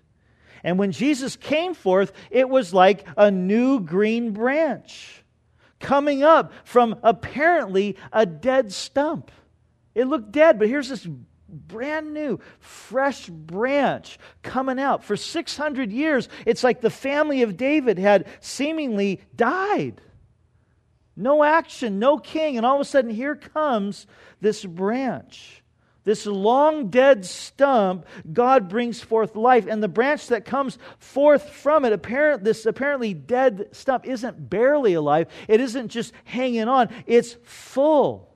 [0.62, 5.24] And when Jesus came forth, it was like a new green branch
[5.80, 9.32] coming up from apparently a dead stump.
[9.94, 11.06] It looked dead, but here's this
[11.48, 15.04] brand new, fresh branch coming out.
[15.04, 20.00] For 600 years, it's like the family of David had seemingly died.
[21.16, 24.06] No action, no king, and all of a sudden, here comes
[24.40, 25.62] this branch.
[26.02, 29.66] This long dead stump, God brings forth life.
[29.66, 34.94] And the branch that comes forth from it, apparent, this apparently dead stump, isn't barely
[34.94, 35.28] alive.
[35.46, 38.29] It isn't just hanging on, it's full.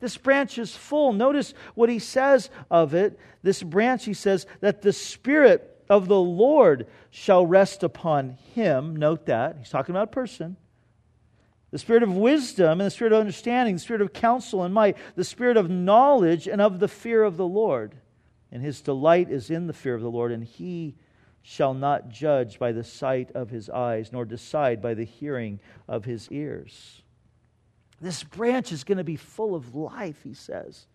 [0.00, 1.12] This branch is full.
[1.12, 3.18] Notice what he says of it.
[3.42, 8.96] This branch, he says, that the Spirit of the Lord shall rest upon him.
[8.96, 9.56] Note that.
[9.58, 10.56] He's talking about a person.
[11.70, 14.96] The spirit of wisdom and the spirit of understanding, the spirit of counsel and might,
[15.14, 17.94] the spirit of knowledge and of the fear of the Lord.
[18.52, 20.94] And his delight is in the fear of the Lord, and he
[21.42, 26.04] shall not judge by the sight of his eyes, nor decide by the hearing of
[26.04, 27.02] his ears.
[28.00, 30.86] This branch is going to be full of life, he says.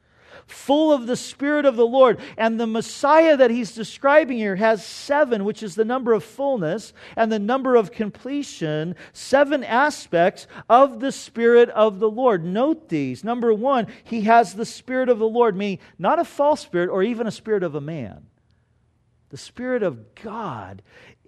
[0.45, 2.19] Full of the Spirit of the Lord.
[2.37, 6.93] And the Messiah that he's describing here has seven, which is the number of fullness
[7.17, 12.45] and the number of completion, seven aspects of the Spirit of the Lord.
[12.45, 13.23] Note these.
[13.23, 17.03] Number one, he has the Spirit of the Lord, meaning not a false spirit or
[17.03, 18.27] even a spirit of a man.
[19.29, 20.81] The Spirit of God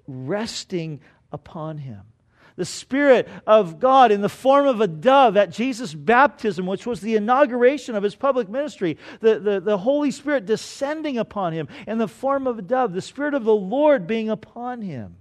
[0.08, 2.04] resting upon him
[2.56, 7.02] the Spirit of God in the form of a dove at Jesus' baptism, which was
[7.02, 11.98] the inauguration of his public ministry, the, the, the Holy Spirit descending upon him in
[11.98, 15.18] the form of a dove, the Spirit of the Lord being upon him,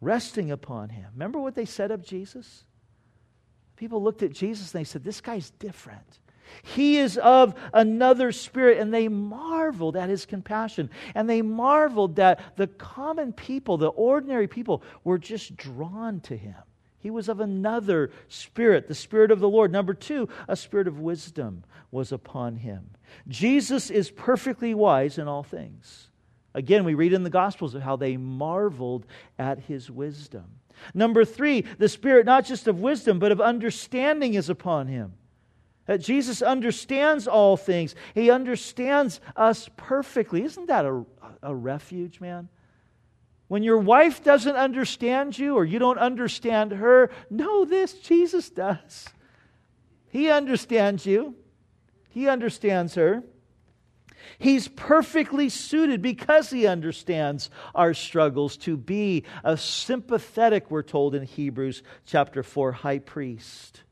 [0.00, 1.06] resting upon him.
[1.14, 2.64] Remember what they said of Jesus?
[3.76, 6.18] People looked at Jesus and they said, This guy's different.
[6.62, 10.90] He is of another spirit, and they marveled at his compassion.
[11.14, 16.56] And they marveled that the common people, the ordinary people, were just drawn to him.
[16.98, 19.70] He was of another spirit, the Spirit of the Lord.
[19.70, 22.90] Number two, a spirit of wisdom was upon him.
[23.28, 26.08] Jesus is perfectly wise in all things.
[26.52, 29.06] Again, we read in the Gospels of how they marveled
[29.38, 30.46] at his wisdom.
[30.94, 35.12] Number three, the spirit not just of wisdom, but of understanding is upon him.
[35.86, 37.94] That Jesus understands all things.
[38.14, 40.42] He understands us perfectly.
[40.42, 41.04] Isn't that a,
[41.42, 42.48] a refuge, man?
[43.48, 49.06] When your wife doesn't understand you or you don't understand her, know this Jesus does.
[50.08, 51.34] He understands you,
[52.08, 53.22] He understands her.
[54.38, 61.22] He's perfectly suited because he understands our struggles to be a sympathetic, we're told in
[61.22, 63.82] Hebrews chapter 4, high priest.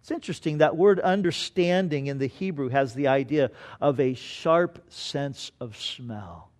[0.00, 5.52] It's interesting that word understanding in the Hebrew has the idea of a sharp sense
[5.60, 6.50] of smell.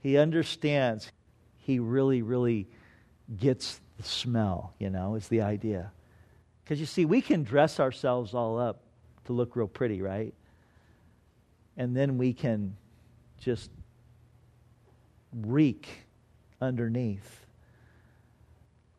[0.00, 1.12] He understands.
[1.58, 2.66] He really, really
[3.38, 5.92] gets the smell, you know, is the idea.
[6.64, 8.82] Because you see, we can dress ourselves all up
[9.26, 10.32] to look real pretty, right?
[11.76, 12.76] And then we can
[13.40, 13.70] just
[15.32, 15.88] reek
[16.60, 17.39] underneath.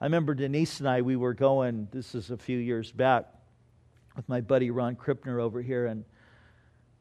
[0.01, 3.27] I remember Denise and I, we were going, this is a few years back,
[4.15, 6.05] with my buddy Ron Krippner over here, and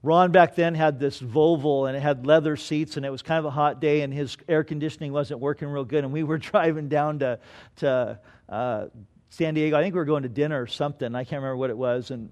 [0.02, 3.38] Ron back then had this Volvo and it had leather seats and it was kind
[3.38, 6.04] of a hot day and his air conditioning wasn't working real good.
[6.04, 7.38] And we were driving down to,
[7.76, 8.20] to
[8.50, 8.86] uh,
[9.30, 9.78] San Diego.
[9.78, 11.14] I think we were going to dinner or something.
[11.14, 12.10] I can't remember what it was.
[12.10, 12.30] And,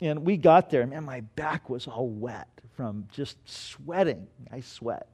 [0.00, 4.26] and we got there man, my back was all wet from just sweating.
[4.50, 5.08] I sweat.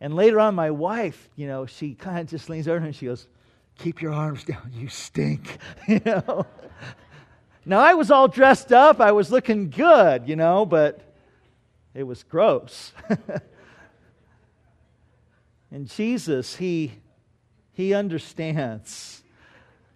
[0.00, 3.06] And later on, my wife, you know, she kind of just leans over and she
[3.06, 3.28] goes,
[3.78, 5.58] Keep your arms down, you stink.
[5.88, 6.46] you know?
[7.64, 11.00] Now, I was all dressed up, I was looking good, you know, but
[11.94, 12.92] it was gross.
[15.70, 16.92] and Jesus, he,
[17.72, 19.22] he understands.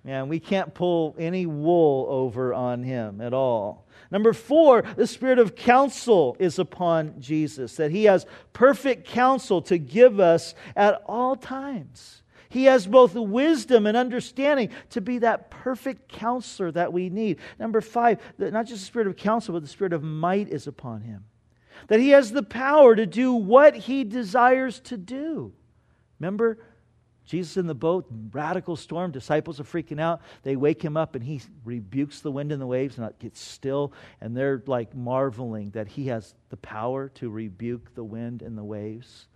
[0.05, 3.87] Man, we can't pull any wool over on him at all.
[4.11, 9.79] Number four, the spirit of counsel is upon Jesus, that he has perfect counsel to
[9.79, 12.23] give us at all times.
[12.49, 17.39] He has both the wisdom and understanding to be that perfect counselor that we need.
[17.59, 20.67] Number five, that not just the spirit of counsel, but the spirit of might is
[20.67, 21.25] upon him.
[21.89, 25.53] That he has the power to do what he desires to do.
[26.19, 26.59] Remember,
[27.27, 30.23] Jesus in the boat, radical storm, disciples are freaking out.
[30.43, 33.41] They wake him up and he rebukes the wind and the waves and it gets
[33.41, 33.93] still.
[34.21, 38.65] And they're like marveling that he has the power to rebuke the wind and the
[38.65, 39.27] waves.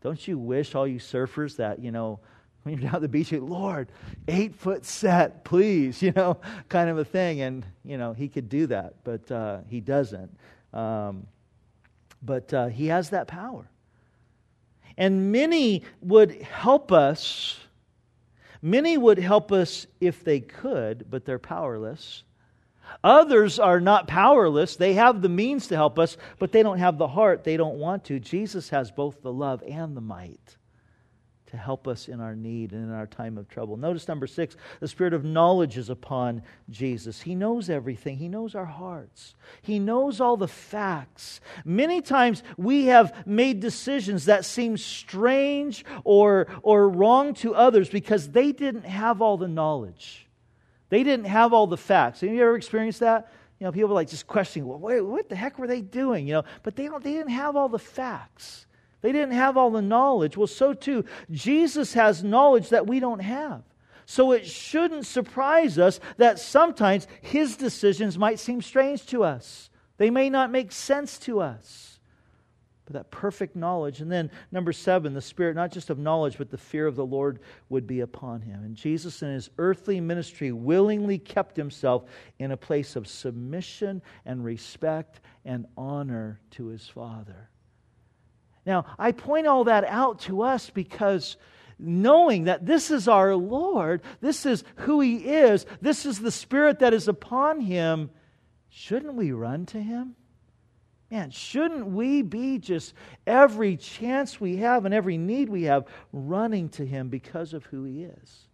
[0.00, 2.20] Don't you wish, all you surfers, that, you know,
[2.62, 3.90] when you're down at the beach, you, Lord,
[4.28, 6.38] eight foot set, please, you know,
[6.68, 7.40] kind of a thing.
[7.40, 10.36] And, you know, he could do that, but uh, he doesn't.
[10.72, 11.26] Um,
[12.22, 13.68] but uh, he has that power.
[14.96, 17.58] And many would help us.
[18.60, 22.24] Many would help us if they could, but they're powerless.
[23.02, 24.76] Others are not powerless.
[24.76, 27.44] They have the means to help us, but they don't have the heart.
[27.44, 28.20] They don't want to.
[28.20, 30.56] Jesus has both the love and the might
[31.50, 33.76] to help us in our need and in our time of trouble.
[33.76, 37.20] Notice number six the spirit of knowledge is upon Jesus.
[37.20, 41.40] He knows everything, He knows our hearts, He knows all the facts.
[41.64, 48.28] Many times we have made decisions that seem strange or, or wrong to others because
[48.30, 50.26] they didn't have all the knowledge.
[50.90, 52.20] They didn't have all the facts.
[52.20, 53.32] Have you ever experienced that?
[53.58, 56.26] You know, people were like just questioning, well, wait, what the heck were they doing?
[56.26, 58.66] You know, but they, don't, they didn't have all the facts.
[59.00, 60.36] They didn't have all the knowledge.
[60.36, 63.62] Well, so too, Jesus has knowledge that we don't have.
[64.04, 69.70] So it shouldn't surprise us that sometimes his decisions might seem strange to us.
[69.98, 71.89] They may not make sense to us
[72.90, 74.00] but that perfect knowledge.
[74.00, 77.06] And then, number seven, the spirit not just of knowledge, but the fear of the
[77.06, 77.38] Lord
[77.68, 78.64] would be upon him.
[78.64, 82.04] And Jesus, in his earthly ministry, willingly kept himself
[82.40, 87.48] in a place of submission and respect and honor to his Father.
[88.66, 91.36] Now, I point all that out to us because
[91.78, 96.80] knowing that this is our Lord, this is who He is, this is the Spirit
[96.80, 98.10] that is upon Him,
[98.68, 100.16] shouldn't we run to Him?
[101.10, 102.94] Man, shouldn't we be just
[103.26, 107.84] every chance we have and every need we have running to Him because of who
[107.84, 108.46] He is?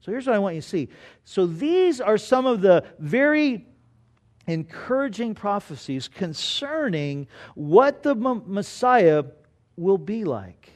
[0.00, 0.88] So here's what I want you to see.
[1.24, 3.66] So these are some of the very
[4.46, 9.24] encouraging prophecies concerning what the Messiah
[9.76, 10.73] will be like.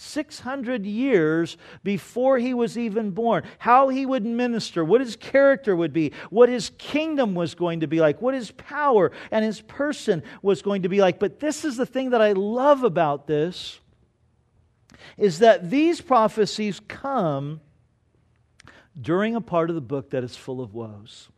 [0.00, 5.92] 600 years before he was even born, how he would minister, what his character would
[5.92, 10.22] be, what his kingdom was going to be like, what his power and his person
[10.42, 11.18] was going to be like.
[11.18, 13.78] But this is the thing that I love about this
[15.16, 17.60] is that these prophecies come
[19.00, 21.28] during a part of the book that is full of woes.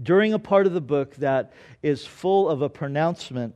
[0.00, 3.54] During a part of the book that is full of a pronouncement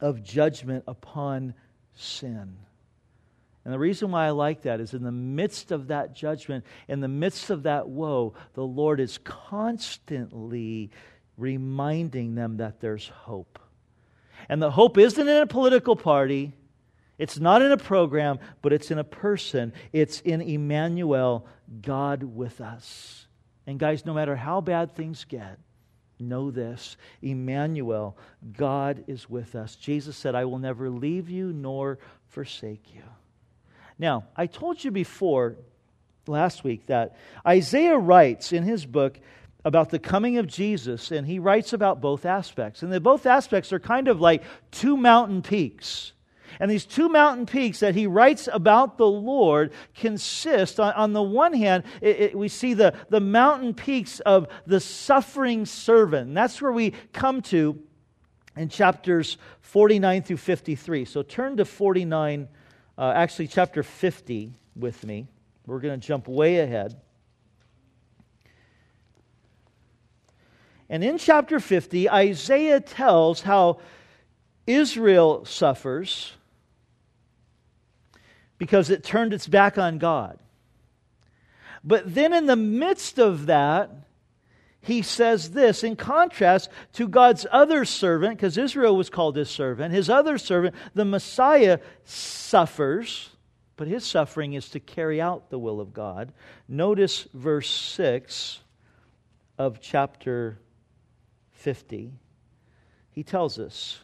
[0.00, 1.54] of judgment upon
[1.94, 2.56] sin.
[3.64, 7.00] And the reason why I like that is in the midst of that judgment, in
[7.00, 10.90] the midst of that woe, the Lord is constantly
[11.38, 13.58] reminding them that there's hope.
[14.48, 16.52] And the hope isn't in a political party,
[17.18, 19.72] it's not in a program, but it's in a person.
[19.92, 21.46] It's in Emmanuel,
[21.80, 23.26] God with us.
[23.66, 25.58] And guys, no matter how bad things get,
[26.28, 28.16] Know this Emmanuel,
[28.56, 29.76] God is with us.
[29.76, 31.98] Jesus said, I will never leave you nor
[32.28, 33.02] forsake you.
[33.98, 35.56] Now, I told you before
[36.26, 37.16] last week that
[37.46, 39.20] Isaiah writes in his book
[39.64, 42.82] about the coming of Jesus, and he writes about both aspects.
[42.82, 46.12] And the both aspects are kind of like two mountain peaks.
[46.60, 51.22] And these two mountain peaks that he writes about the Lord consist, on, on the
[51.22, 56.28] one hand, it, it, we see the, the mountain peaks of the suffering servant.
[56.28, 57.80] And that's where we come to
[58.56, 61.04] in chapters 49 through 53.
[61.04, 62.48] So turn to 49,
[62.96, 65.26] uh, actually, chapter 50 with me.
[65.66, 67.00] We're going to jump way ahead.
[70.88, 73.78] And in chapter 50, Isaiah tells how
[74.66, 76.32] Israel suffers
[78.58, 80.38] because it turned its back on God.
[81.82, 83.90] But then, in the midst of that,
[84.80, 89.94] he says this in contrast to God's other servant, because Israel was called his servant,
[89.94, 93.30] his other servant, the Messiah, suffers,
[93.76, 96.32] but his suffering is to carry out the will of God.
[96.68, 98.60] Notice verse 6
[99.58, 100.58] of chapter
[101.52, 102.12] 50.
[103.10, 104.00] He tells us,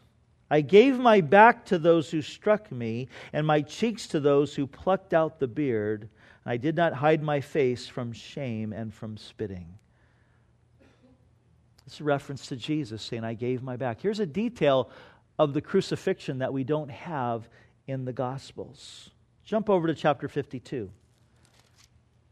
[0.50, 4.66] I gave my back to those who struck me, and my cheeks to those who
[4.66, 6.08] plucked out the beard.
[6.44, 9.66] I did not hide my face from shame and from spitting.
[11.86, 14.00] It's a reference to Jesus saying, I gave my back.
[14.00, 14.90] Here's a detail
[15.38, 17.48] of the crucifixion that we don't have
[17.86, 19.10] in the Gospels.
[19.44, 20.90] Jump over to chapter 52.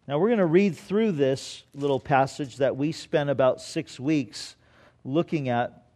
[0.07, 4.57] Now, we're going to read through this little passage that we spent about six weeks
[5.05, 5.88] looking at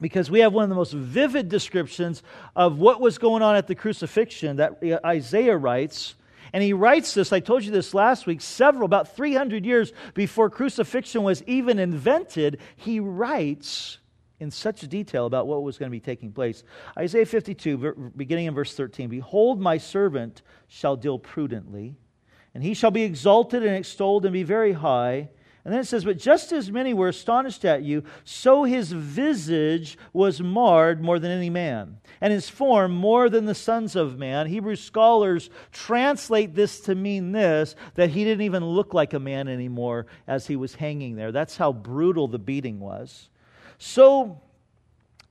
[0.00, 2.22] because we have one of the most vivid descriptions
[2.54, 6.14] of what was going on at the crucifixion that Isaiah writes
[6.52, 10.48] and he writes this, I told you this last week, several, about 300 years before
[10.50, 12.58] crucifixion was even invented.
[12.76, 13.98] He writes
[14.40, 16.62] in such detail about what was going to be taking place.
[16.96, 21.96] Isaiah 52, beginning in verse 13 Behold, my servant shall deal prudently,
[22.54, 25.28] and he shall be exalted and extolled and be very high
[25.68, 29.98] and then it says, But just as many were astonished at you, so his visage
[30.14, 34.46] was marred more than any man, and his form more than the sons of man.
[34.46, 39.46] Hebrew scholars translate this to mean this that he didn't even look like a man
[39.46, 41.32] anymore as he was hanging there.
[41.32, 43.28] That's how brutal the beating was.
[43.76, 44.40] So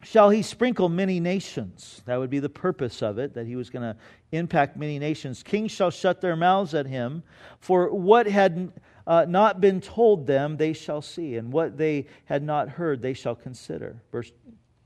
[0.04, 2.04] shall he sprinkle many nations.
[2.06, 4.00] That would be the purpose of it, that he was going to
[4.32, 5.42] impact many nations.
[5.42, 7.24] Kings shall shut their mouths at him,
[7.60, 8.72] for what had
[9.08, 13.14] uh, not been told them, they shall see, and what they had not heard, they
[13.14, 14.04] shall consider.
[14.12, 14.32] Verse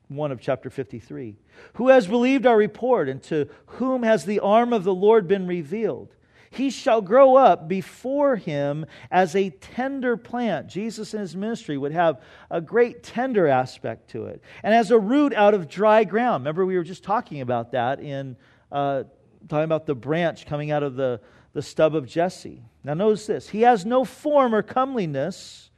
[0.09, 1.35] 1 of chapter 53.
[1.73, 5.47] Who has believed our report, and to whom has the arm of the Lord been
[5.47, 6.13] revealed?
[6.51, 10.67] He shall grow up before him as a tender plant.
[10.67, 14.41] Jesus in his ministry would have a great tender aspect to it.
[14.61, 16.43] And as a root out of dry ground.
[16.43, 18.35] Remember, we were just talking about that in
[18.69, 19.03] uh,
[19.47, 21.21] talking about the branch coming out of the,
[21.53, 22.63] the stub of Jesse.
[22.83, 25.69] Now, notice this He has no form or comeliness.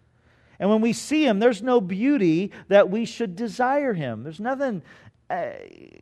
[0.60, 4.24] And when we see him, there's no beauty that we should desire him.
[4.24, 4.84] There's nothing
[5.30, 5.50] uh,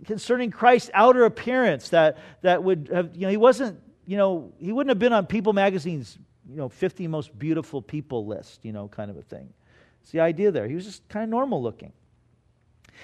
[0.05, 4.71] concerning Christ's outer appearance that, that would have, you know, he wasn't, you know, he
[4.71, 8.87] wouldn't have been on People magazine's, you know, 50 most beautiful people list, you know,
[8.89, 9.51] kind of a thing.
[10.01, 10.67] It's the idea there.
[10.67, 11.93] He was just kind of normal looking.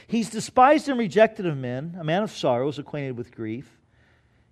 [0.05, 3.77] He's despised and rejected of men, a man of sorrows, acquainted with grief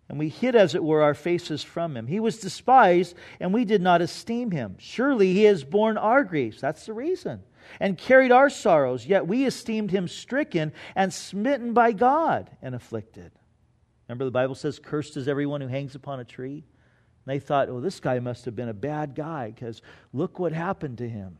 [0.07, 2.05] and we hid, as it were, our faces from him.
[2.05, 4.75] He was despised, and we did not esteem him.
[4.77, 6.61] Surely he has borne our griefs.
[6.61, 7.41] That's the reason.
[7.79, 13.31] And carried our sorrows, yet we esteemed him stricken and smitten by God and afflicted.
[14.07, 16.63] Remember, the Bible says, Cursed is everyone who hangs upon a tree?
[17.25, 19.81] And they thought, oh, this guy must have been a bad guy because
[20.13, 21.39] look what happened to him.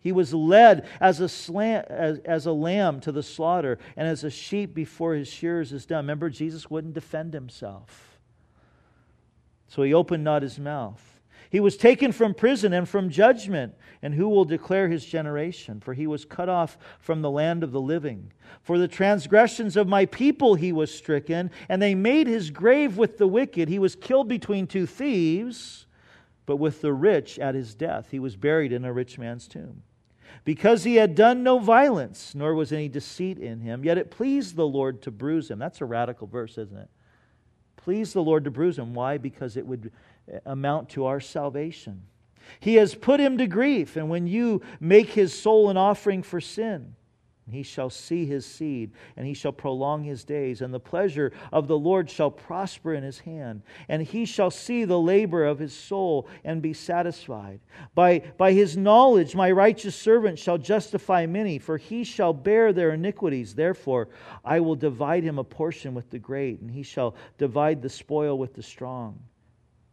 [0.00, 4.24] He was led as a, slam, as, as a lamb to the slaughter, and as
[4.24, 5.98] a sheep before his shearers is dumb.
[5.98, 8.18] Remember, Jesus wouldn't defend himself.
[9.66, 11.02] So he opened not his mouth.
[11.50, 13.74] He was taken from prison and from judgment.
[14.02, 15.80] And who will declare his generation?
[15.80, 18.32] For he was cut off from the land of the living.
[18.62, 23.18] For the transgressions of my people he was stricken, and they made his grave with
[23.18, 23.68] the wicked.
[23.68, 25.86] He was killed between two thieves,
[26.48, 28.08] but with the rich at his death.
[28.10, 29.82] He was buried in a rich man's tomb
[30.46, 33.84] because he had done no violence, nor was any deceit in him.
[33.84, 35.58] Yet it pleased the Lord to bruise him.
[35.58, 36.88] That's a radical verse, isn't it?
[37.76, 38.94] Pleased the Lord to bruise him.
[38.94, 39.18] Why?
[39.18, 39.92] Because it would
[40.46, 42.04] amount to our salvation.
[42.60, 46.40] He has put him to grief, and when you make his soul an offering for
[46.40, 46.94] sin,
[47.52, 51.68] he shall see his seed, and he shall prolong his days, and the pleasure of
[51.68, 53.62] the Lord shall prosper in his hand.
[53.88, 57.60] And he shall see the labor of his soul and be satisfied.
[57.94, 62.90] By, by his knowledge, my righteous servant shall justify many, for he shall bear their
[62.90, 63.54] iniquities.
[63.54, 64.08] Therefore,
[64.44, 68.38] I will divide him a portion with the great, and he shall divide the spoil
[68.38, 69.18] with the strong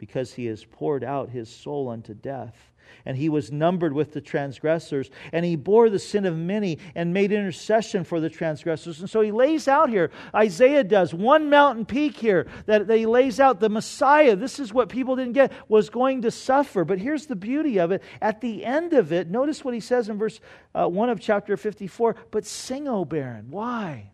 [0.05, 2.71] because he has poured out his soul unto death
[3.03, 7.13] and he was numbered with the transgressors, and he bore the sin of many and
[7.13, 8.99] made intercession for the transgressors.
[8.99, 13.07] And so he lays out here, Isaiah does, one mountain peak here that, that he
[13.07, 14.35] lays out the Messiah.
[14.35, 16.85] This is what people didn't get, was going to suffer.
[16.85, 18.03] But here's the beauty of it.
[18.21, 20.39] At the end of it, notice what he says in verse
[20.73, 23.47] uh, 1 of chapter 54 But sing, O barren.
[23.49, 24.11] Why?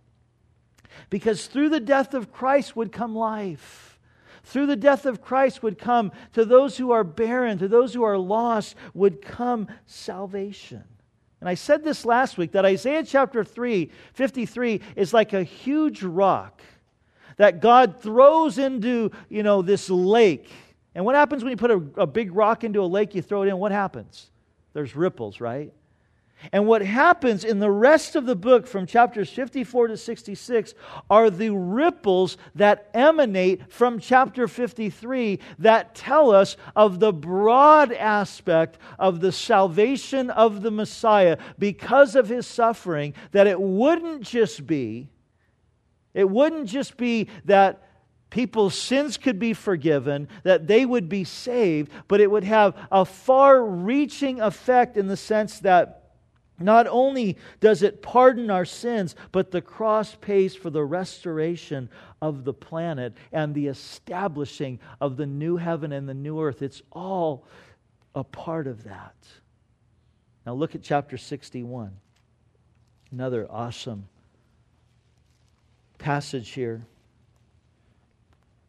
[1.09, 3.90] Because through the death of Christ would come life
[4.43, 8.03] through the death of Christ would come, to those who are barren, to those who
[8.03, 10.83] are lost, would come salvation.
[11.39, 16.03] And I said this last week that Isaiah chapter 3, 53 is like a huge
[16.03, 16.61] rock
[17.37, 20.49] that God throws into, you know, this lake.
[20.93, 23.41] And what happens when you put a, a big rock into a lake, you throw
[23.41, 23.57] it in?
[23.57, 24.29] What happens?
[24.73, 25.73] There's ripples, right?
[26.51, 30.73] And what happens in the rest of the book from chapters 54 to 66
[31.09, 38.77] are the ripples that emanate from chapter 53 that tell us of the broad aspect
[38.97, 45.09] of the salvation of the Messiah because of his suffering, that it wouldn't just be,
[46.13, 47.87] it wouldn't just be that
[48.31, 53.05] people's sins could be forgiven, that they would be saved, but it would have a
[53.05, 56.00] far reaching effect in the sense that
[56.61, 61.89] not only does it pardon our sins, but the cross pays for the restoration
[62.21, 66.61] of the planet and the establishing of the new heaven and the new earth.
[66.61, 67.45] It's all
[68.15, 69.15] a part of that.
[70.45, 71.91] Now look at chapter 61.
[73.11, 74.07] Another awesome
[75.97, 76.85] passage here.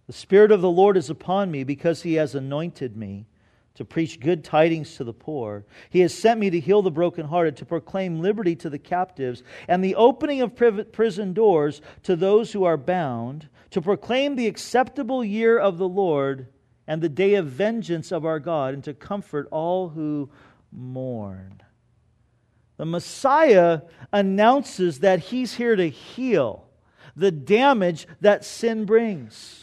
[0.06, 3.26] The Spirit of the Lord is upon me because he has anointed me
[3.74, 5.64] to preach good tidings to the poor.
[5.90, 9.82] He has sent me to heal the brokenhearted, to proclaim liberty to the captives, and
[9.82, 15.58] the opening of prison doors to those who are bound, to proclaim the acceptable year
[15.58, 16.48] of the Lord
[16.86, 20.28] and the day of vengeance of our God, and to comfort all who
[20.70, 21.62] mourn.
[22.76, 26.68] The Messiah announces that he's here to heal
[27.14, 29.61] the damage that sin brings.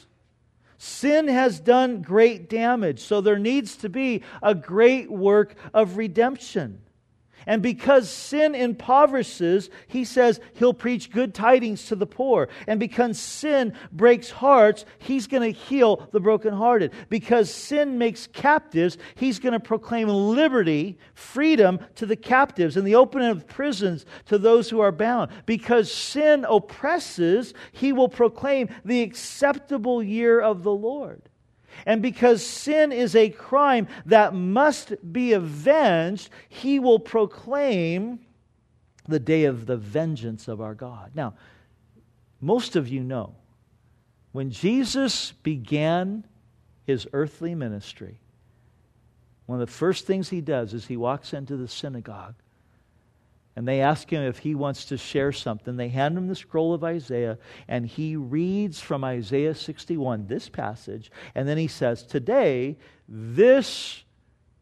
[0.81, 6.81] Sin has done great damage, so there needs to be a great work of redemption.
[7.49, 12.47] And because sin impoverishes, he says he'll preach good tidings to the poor.
[12.67, 16.93] And because sin breaks hearts, he's going to heal the brokenhearted.
[17.09, 22.93] Because sin makes captives, he's going to proclaim liberty, freedom to the captives, and the
[22.93, 25.31] opening of prisons to those who are bound.
[25.47, 31.23] Because sin oppresses, he will proclaim the acceptable year of the Lord.
[31.85, 38.19] And because sin is a crime that must be avenged, he will proclaim
[39.07, 41.11] the day of the vengeance of our God.
[41.15, 41.33] Now,
[42.41, 43.35] most of you know
[44.31, 46.23] when Jesus began
[46.85, 48.19] his earthly ministry,
[49.47, 52.35] one of the first things he does is he walks into the synagogue
[53.55, 55.75] and they ask him if he wants to share something.
[55.75, 57.37] They hand him the scroll of Isaiah,
[57.67, 62.77] and he reads from Isaiah 61, this passage, and then he says, Today,
[63.07, 64.03] this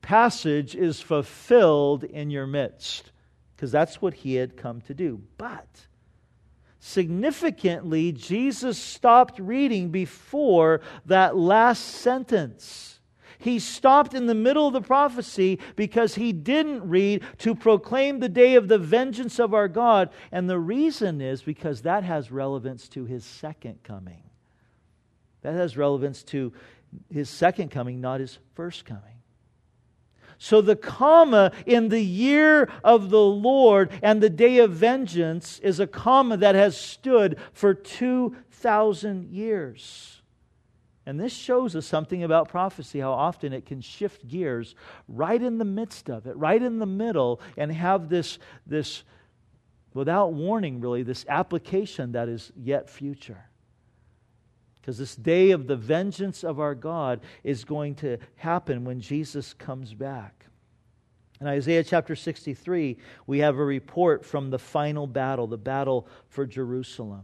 [0.02, 3.12] passage is fulfilled in your midst.
[3.58, 5.20] Because that's what he had come to do.
[5.38, 5.68] But
[6.80, 12.97] significantly, Jesus stopped reading before that last sentence.
[13.40, 18.30] He stopped in the middle of the prophecy because he didn't read to proclaim the
[18.30, 20.10] day of the vengeance of our God.
[20.32, 24.24] And the reason is because that has relevance to his second coming.
[25.42, 26.52] That has relevance to
[27.12, 29.04] his second coming, not his first coming.
[30.40, 35.80] So the comma in the year of the Lord and the day of vengeance is
[35.80, 40.17] a comma that has stood for 2,000 years.
[41.08, 44.76] And this shows us something about prophecy, how often it can shift gears
[45.08, 49.06] right in the midst of it, right in the middle, and have this, this
[49.94, 53.46] without warning, really, this application that is yet future.
[54.82, 59.54] Because this day of the vengeance of our God is going to happen when Jesus
[59.54, 60.46] comes back.
[61.40, 62.98] In Isaiah chapter 63,
[63.28, 67.24] we have a report from the final battle, the battle for Jerusalem.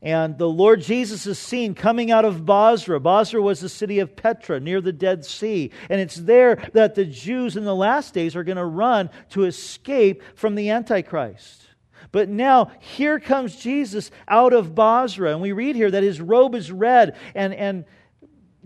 [0.00, 3.00] And the Lord Jesus is seen coming out of Bozrah.
[3.00, 5.72] Bozrah was the city of Petra near the Dead Sea.
[5.90, 9.44] And it's there that the Jews in the last days are going to run to
[9.44, 11.64] escape from the Antichrist.
[12.12, 15.32] But now, here comes Jesus out of Bozrah.
[15.32, 17.84] And we read here that his robe is red and, and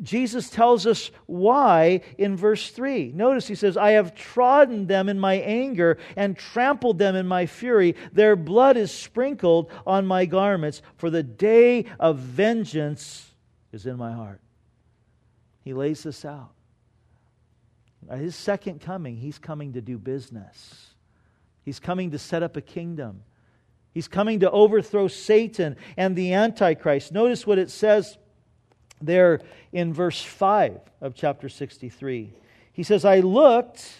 [0.02, 3.12] Jesus tells us why in verse 3.
[3.14, 7.46] Notice he says, I have trodden them in my anger and trampled them in my
[7.46, 7.94] fury.
[8.12, 13.30] Their blood is sprinkled on my garments, for the day of vengeance
[13.72, 14.40] is in my heart.
[15.62, 16.50] He lays this out.
[18.10, 20.94] At his second coming, he's coming to do business.
[21.64, 23.22] He's coming to set up a kingdom.
[23.94, 27.12] He's coming to overthrow Satan and the Antichrist.
[27.12, 28.18] Notice what it says
[29.04, 29.40] there
[29.72, 32.32] in verse 5 of chapter 63.
[32.72, 33.90] He says, I looked,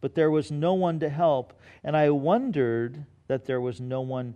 [0.00, 1.52] but there was no one to help,
[1.82, 4.34] and I wondered that there was no one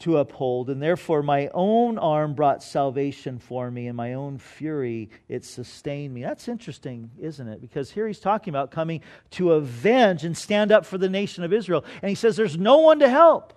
[0.00, 5.10] to uphold, and therefore my own arm brought salvation for me, and my own fury
[5.28, 6.22] it sustained me.
[6.22, 7.60] That's interesting, isn't it?
[7.60, 9.00] Because here he's talking about coming
[9.32, 11.84] to avenge and stand up for the nation of Israel.
[12.00, 13.52] And he says there's no one to help.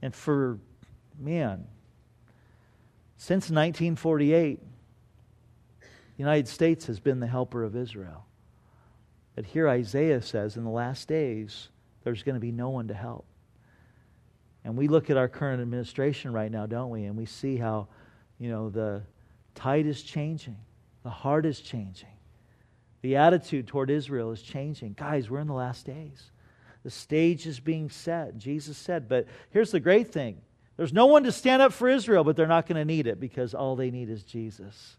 [0.00, 0.58] And for,
[1.18, 1.66] man,
[3.20, 8.24] since 1948, the United States has been the helper of Israel.
[9.36, 11.68] But here Isaiah says in the last days,
[12.02, 13.26] there's going to be no one to help.
[14.64, 17.04] And we look at our current administration right now, don't we?
[17.04, 17.88] And we see how,
[18.38, 19.02] you know, the
[19.54, 20.56] tide is changing,
[21.02, 22.16] the heart is changing,
[23.02, 24.94] the attitude toward Israel is changing.
[24.94, 26.30] Guys, we're in the last days.
[26.84, 29.10] The stage is being set, Jesus said.
[29.10, 30.40] But here's the great thing
[30.76, 33.20] there's no one to stand up for Israel, but they're not going to need it
[33.20, 34.96] because all they need is Jesus.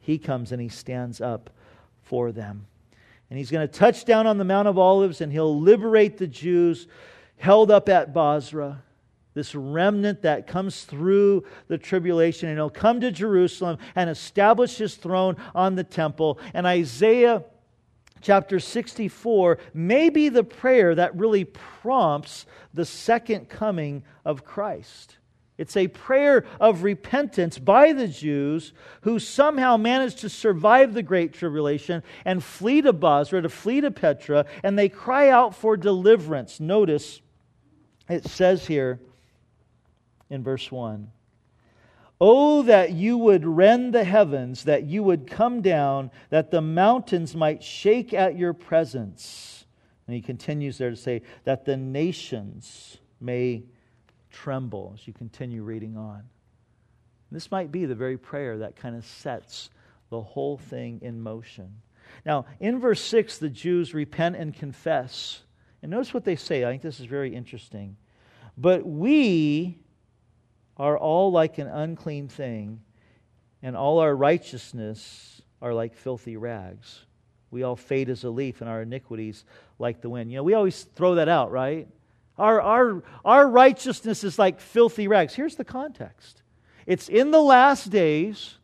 [0.00, 1.50] He comes and he stands up
[2.02, 2.66] for them.
[3.28, 6.26] And he's going to touch down on the Mount of Olives and he'll liberate the
[6.26, 6.88] Jews
[7.36, 8.82] held up at Bozrah
[9.34, 14.96] this remnant that comes through the tribulation, and he'll come to Jerusalem and establish his
[14.96, 16.38] throne on the temple.
[16.52, 17.44] And Isaiah
[18.20, 25.16] chapter 64 may be the prayer that really prompts the second coming of Christ.
[25.58, 31.34] It's a prayer of repentance by the Jews who somehow managed to survive the Great
[31.34, 36.60] Tribulation and flee to Bozrah, to flee to Petra, and they cry out for deliverance.
[36.60, 37.20] Notice
[38.08, 39.00] it says here,
[40.30, 41.10] in verse 1.
[42.20, 47.34] Oh, that you would rend the heavens, that you would come down, that the mountains
[47.34, 49.64] might shake at your presence.
[50.06, 53.64] And he continues there to say, that the nations may
[54.30, 56.24] tremble as you continue reading on.
[57.32, 59.70] This might be the very prayer that kind of sets
[60.10, 61.72] the whole thing in motion.
[62.26, 65.42] Now, in verse 6, the Jews repent and confess.
[65.80, 66.64] And notice what they say.
[66.64, 67.96] I think this is very interesting.
[68.58, 69.78] But we
[70.80, 72.80] are all like an unclean thing,
[73.62, 77.04] and all our righteousness are like filthy rags.
[77.50, 79.44] We all fade as a leaf, and our iniquities
[79.78, 80.30] like the wind.
[80.30, 81.86] You know, we always throw that out, right?
[82.38, 85.34] Our, our, our righteousness is like filthy rags.
[85.34, 86.40] Here's the context
[86.86, 88.54] it's in the last days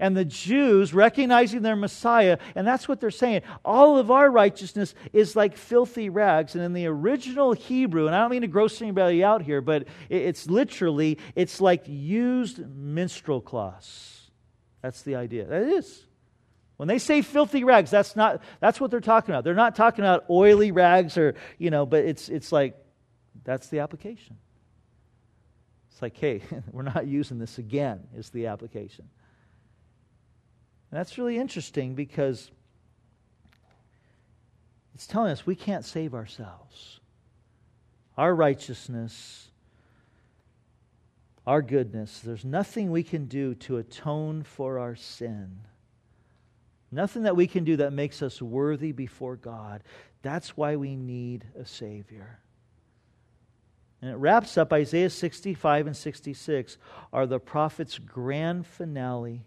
[0.00, 3.42] and the Jews recognizing their Messiah, and that's what they're saying.
[3.64, 6.54] All of our righteousness is like filthy rags.
[6.56, 9.86] And in the original Hebrew, and I don't mean to gross anybody out here, but
[10.08, 14.30] it's literally, it's like used menstrual cloths.
[14.82, 15.44] That's the idea.
[15.44, 16.06] That is.
[16.78, 19.44] When they say filthy rags, that's not that's what they're talking about.
[19.44, 22.74] They're not talking about oily rags or, you know, but it's it's like
[23.44, 24.38] that's the application.
[25.92, 26.40] It's like, hey,
[26.72, 29.10] we're not using this again, is the application.
[30.90, 32.50] And that's really interesting because
[34.94, 37.00] it's telling us we can't save ourselves.
[38.16, 39.48] Our righteousness,
[41.46, 45.60] our goodness, there's nothing we can do to atone for our sin.
[46.92, 49.84] Nothing that we can do that makes us worthy before God.
[50.22, 52.40] That's why we need a Savior.
[54.02, 56.78] And it wraps up Isaiah 65 and 66
[57.12, 59.44] are the prophet's grand finale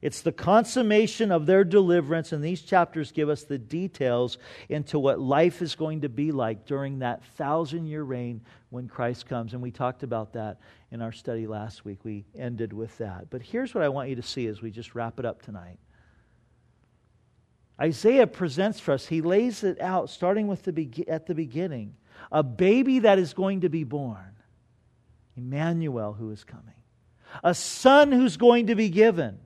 [0.00, 4.38] it's the consummation of their deliverance, and these chapters give us the details
[4.68, 8.40] into what life is going to be like during that thousand year reign
[8.70, 9.54] when Christ comes.
[9.54, 10.58] And we talked about that
[10.92, 12.04] in our study last week.
[12.04, 13.28] We ended with that.
[13.30, 15.78] But here's what I want you to see as we just wrap it up tonight.
[17.80, 21.94] Isaiah presents for us, he lays it out starting with the be- at the beginning.
[22.32, 24.36] A baby that is going to be born,
[25.36, 26.74] Emmanuel, who is coming,
[27.44, 29.38] a son who's going to be given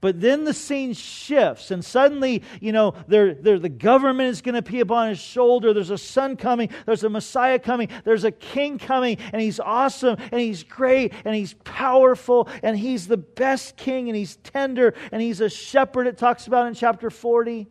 [0.00, 4.54] but then the scene shifts, and suddenly, you know, they're, they're, the government is going
[4.54, 5.74] to be upon his shoulder.
[5.74, 10.16] There's a son coming, there's a Messiah coming, there's a king coming, and he's awesome,
[10.32, 15.20] and he's great, and he's powerful, and he's the best king, and he's tender, and
[15.20, 17.68] he's a shepherd, it talks about in chapter 40.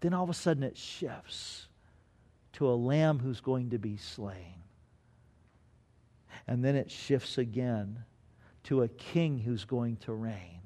[0.00, 1.68] Then all of a sudden it shifts
[2.54, 4.62] to a lamb who's going to be slain.
[6.46, 8.04] And then it shifts again
[8.64, 10.60] to a king who's going to reign.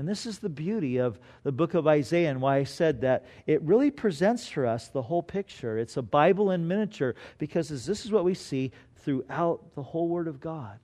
[0.00, 3.26] And this is the beauty of the book of Isaiah and why I said that
[3.46, 5.76] it really presents for us the whole picture.
[5.76, 10.26] It's a Bible in miniature because this is what we see throughout the whole Word
[10.26, 10.78] of God.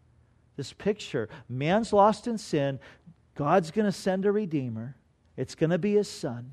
[0.59, 2.79] This picture man's lost in sin,
[3.35, 4.97] God's going to send a Redeemer.
[5.39, 6.53] It's going to be His Son.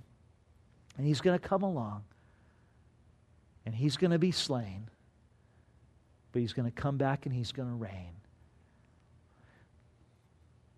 [0.97, 2.05] And He's going to come along.
[3.66, 4.89] And He's going to be slain.
[6.32, 8.14] But He's going to come back and He's going to reign.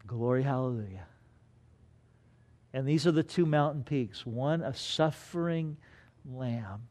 [0.08, 1.06] Glory, hallelujah.
[2.76, 5.78] And these are the two mountain peaks one, a suffering
[6.30, 6.90] lamb,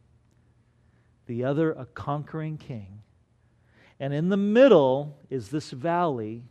[1.27, 3.03] the other, a conquering king.
[4.01, 6.43] And in the middle is this valley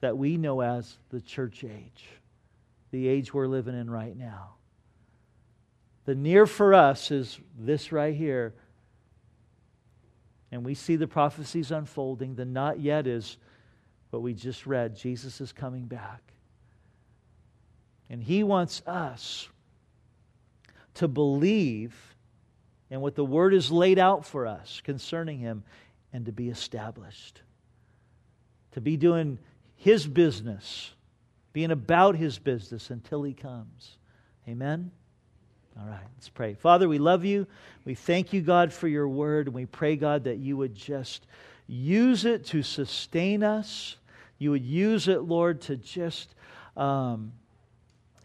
[0.00, 2.04] that we know as the church age,
[2.90, 4.56] the age we're living in right now.
[6.04, 8.52] The near for us is this right here.
[10.52, 12.34] And we see the prophecies unfolding.
[12.34, 13.38] The not yet is
[14.10, 16.34] what we just read Jesus is coming back.
[18.08, 19.48] And he wants us
[20.94, 21.94] to believe
[22.90, 25.64] in what the word is laid out for us concerning him
[26.12, 27.42] and to be established.
[28.72, 29.38] To be doing
[29.74, 30.92] his business,
[31.52, 33.98] being about his business until he comes.
[34.48, 34.90] Amen?
[35.78, 36.54] All right, let's pray.
[36.54, 37.46] Father, we love you.
[37.84, 39.48] We thank you, God, for your word.
[39.48, 41.26] And we pray, God, that you would just
[41.66, 43.96] use it to sustain us.
[44.38, 46.34] You would use it, Lord, to just
[46.76, 47.32] um,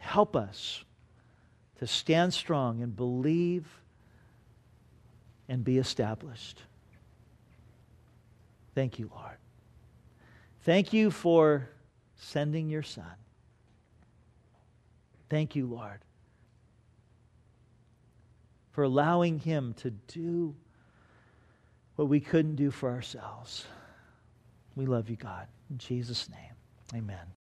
[0.01, 0.83] help us
[1.79, 3.65] to stand strong and believe
[5.47, 6.61] and be established.
[8.75, 9.37] Thank you, Lord.
[10.63, 11.69] Thank you for
[12.17, 13.05] sending your Son.
[15.29, 15.99] Thank you, Lord,
[18.71, 20.55] for allowing him to do
[21.95, 23.65] what we couldn't do for ourselves.
[24.75, 25.47] We love you, God.
[25.69, 27.40] In Jesus' name, amen.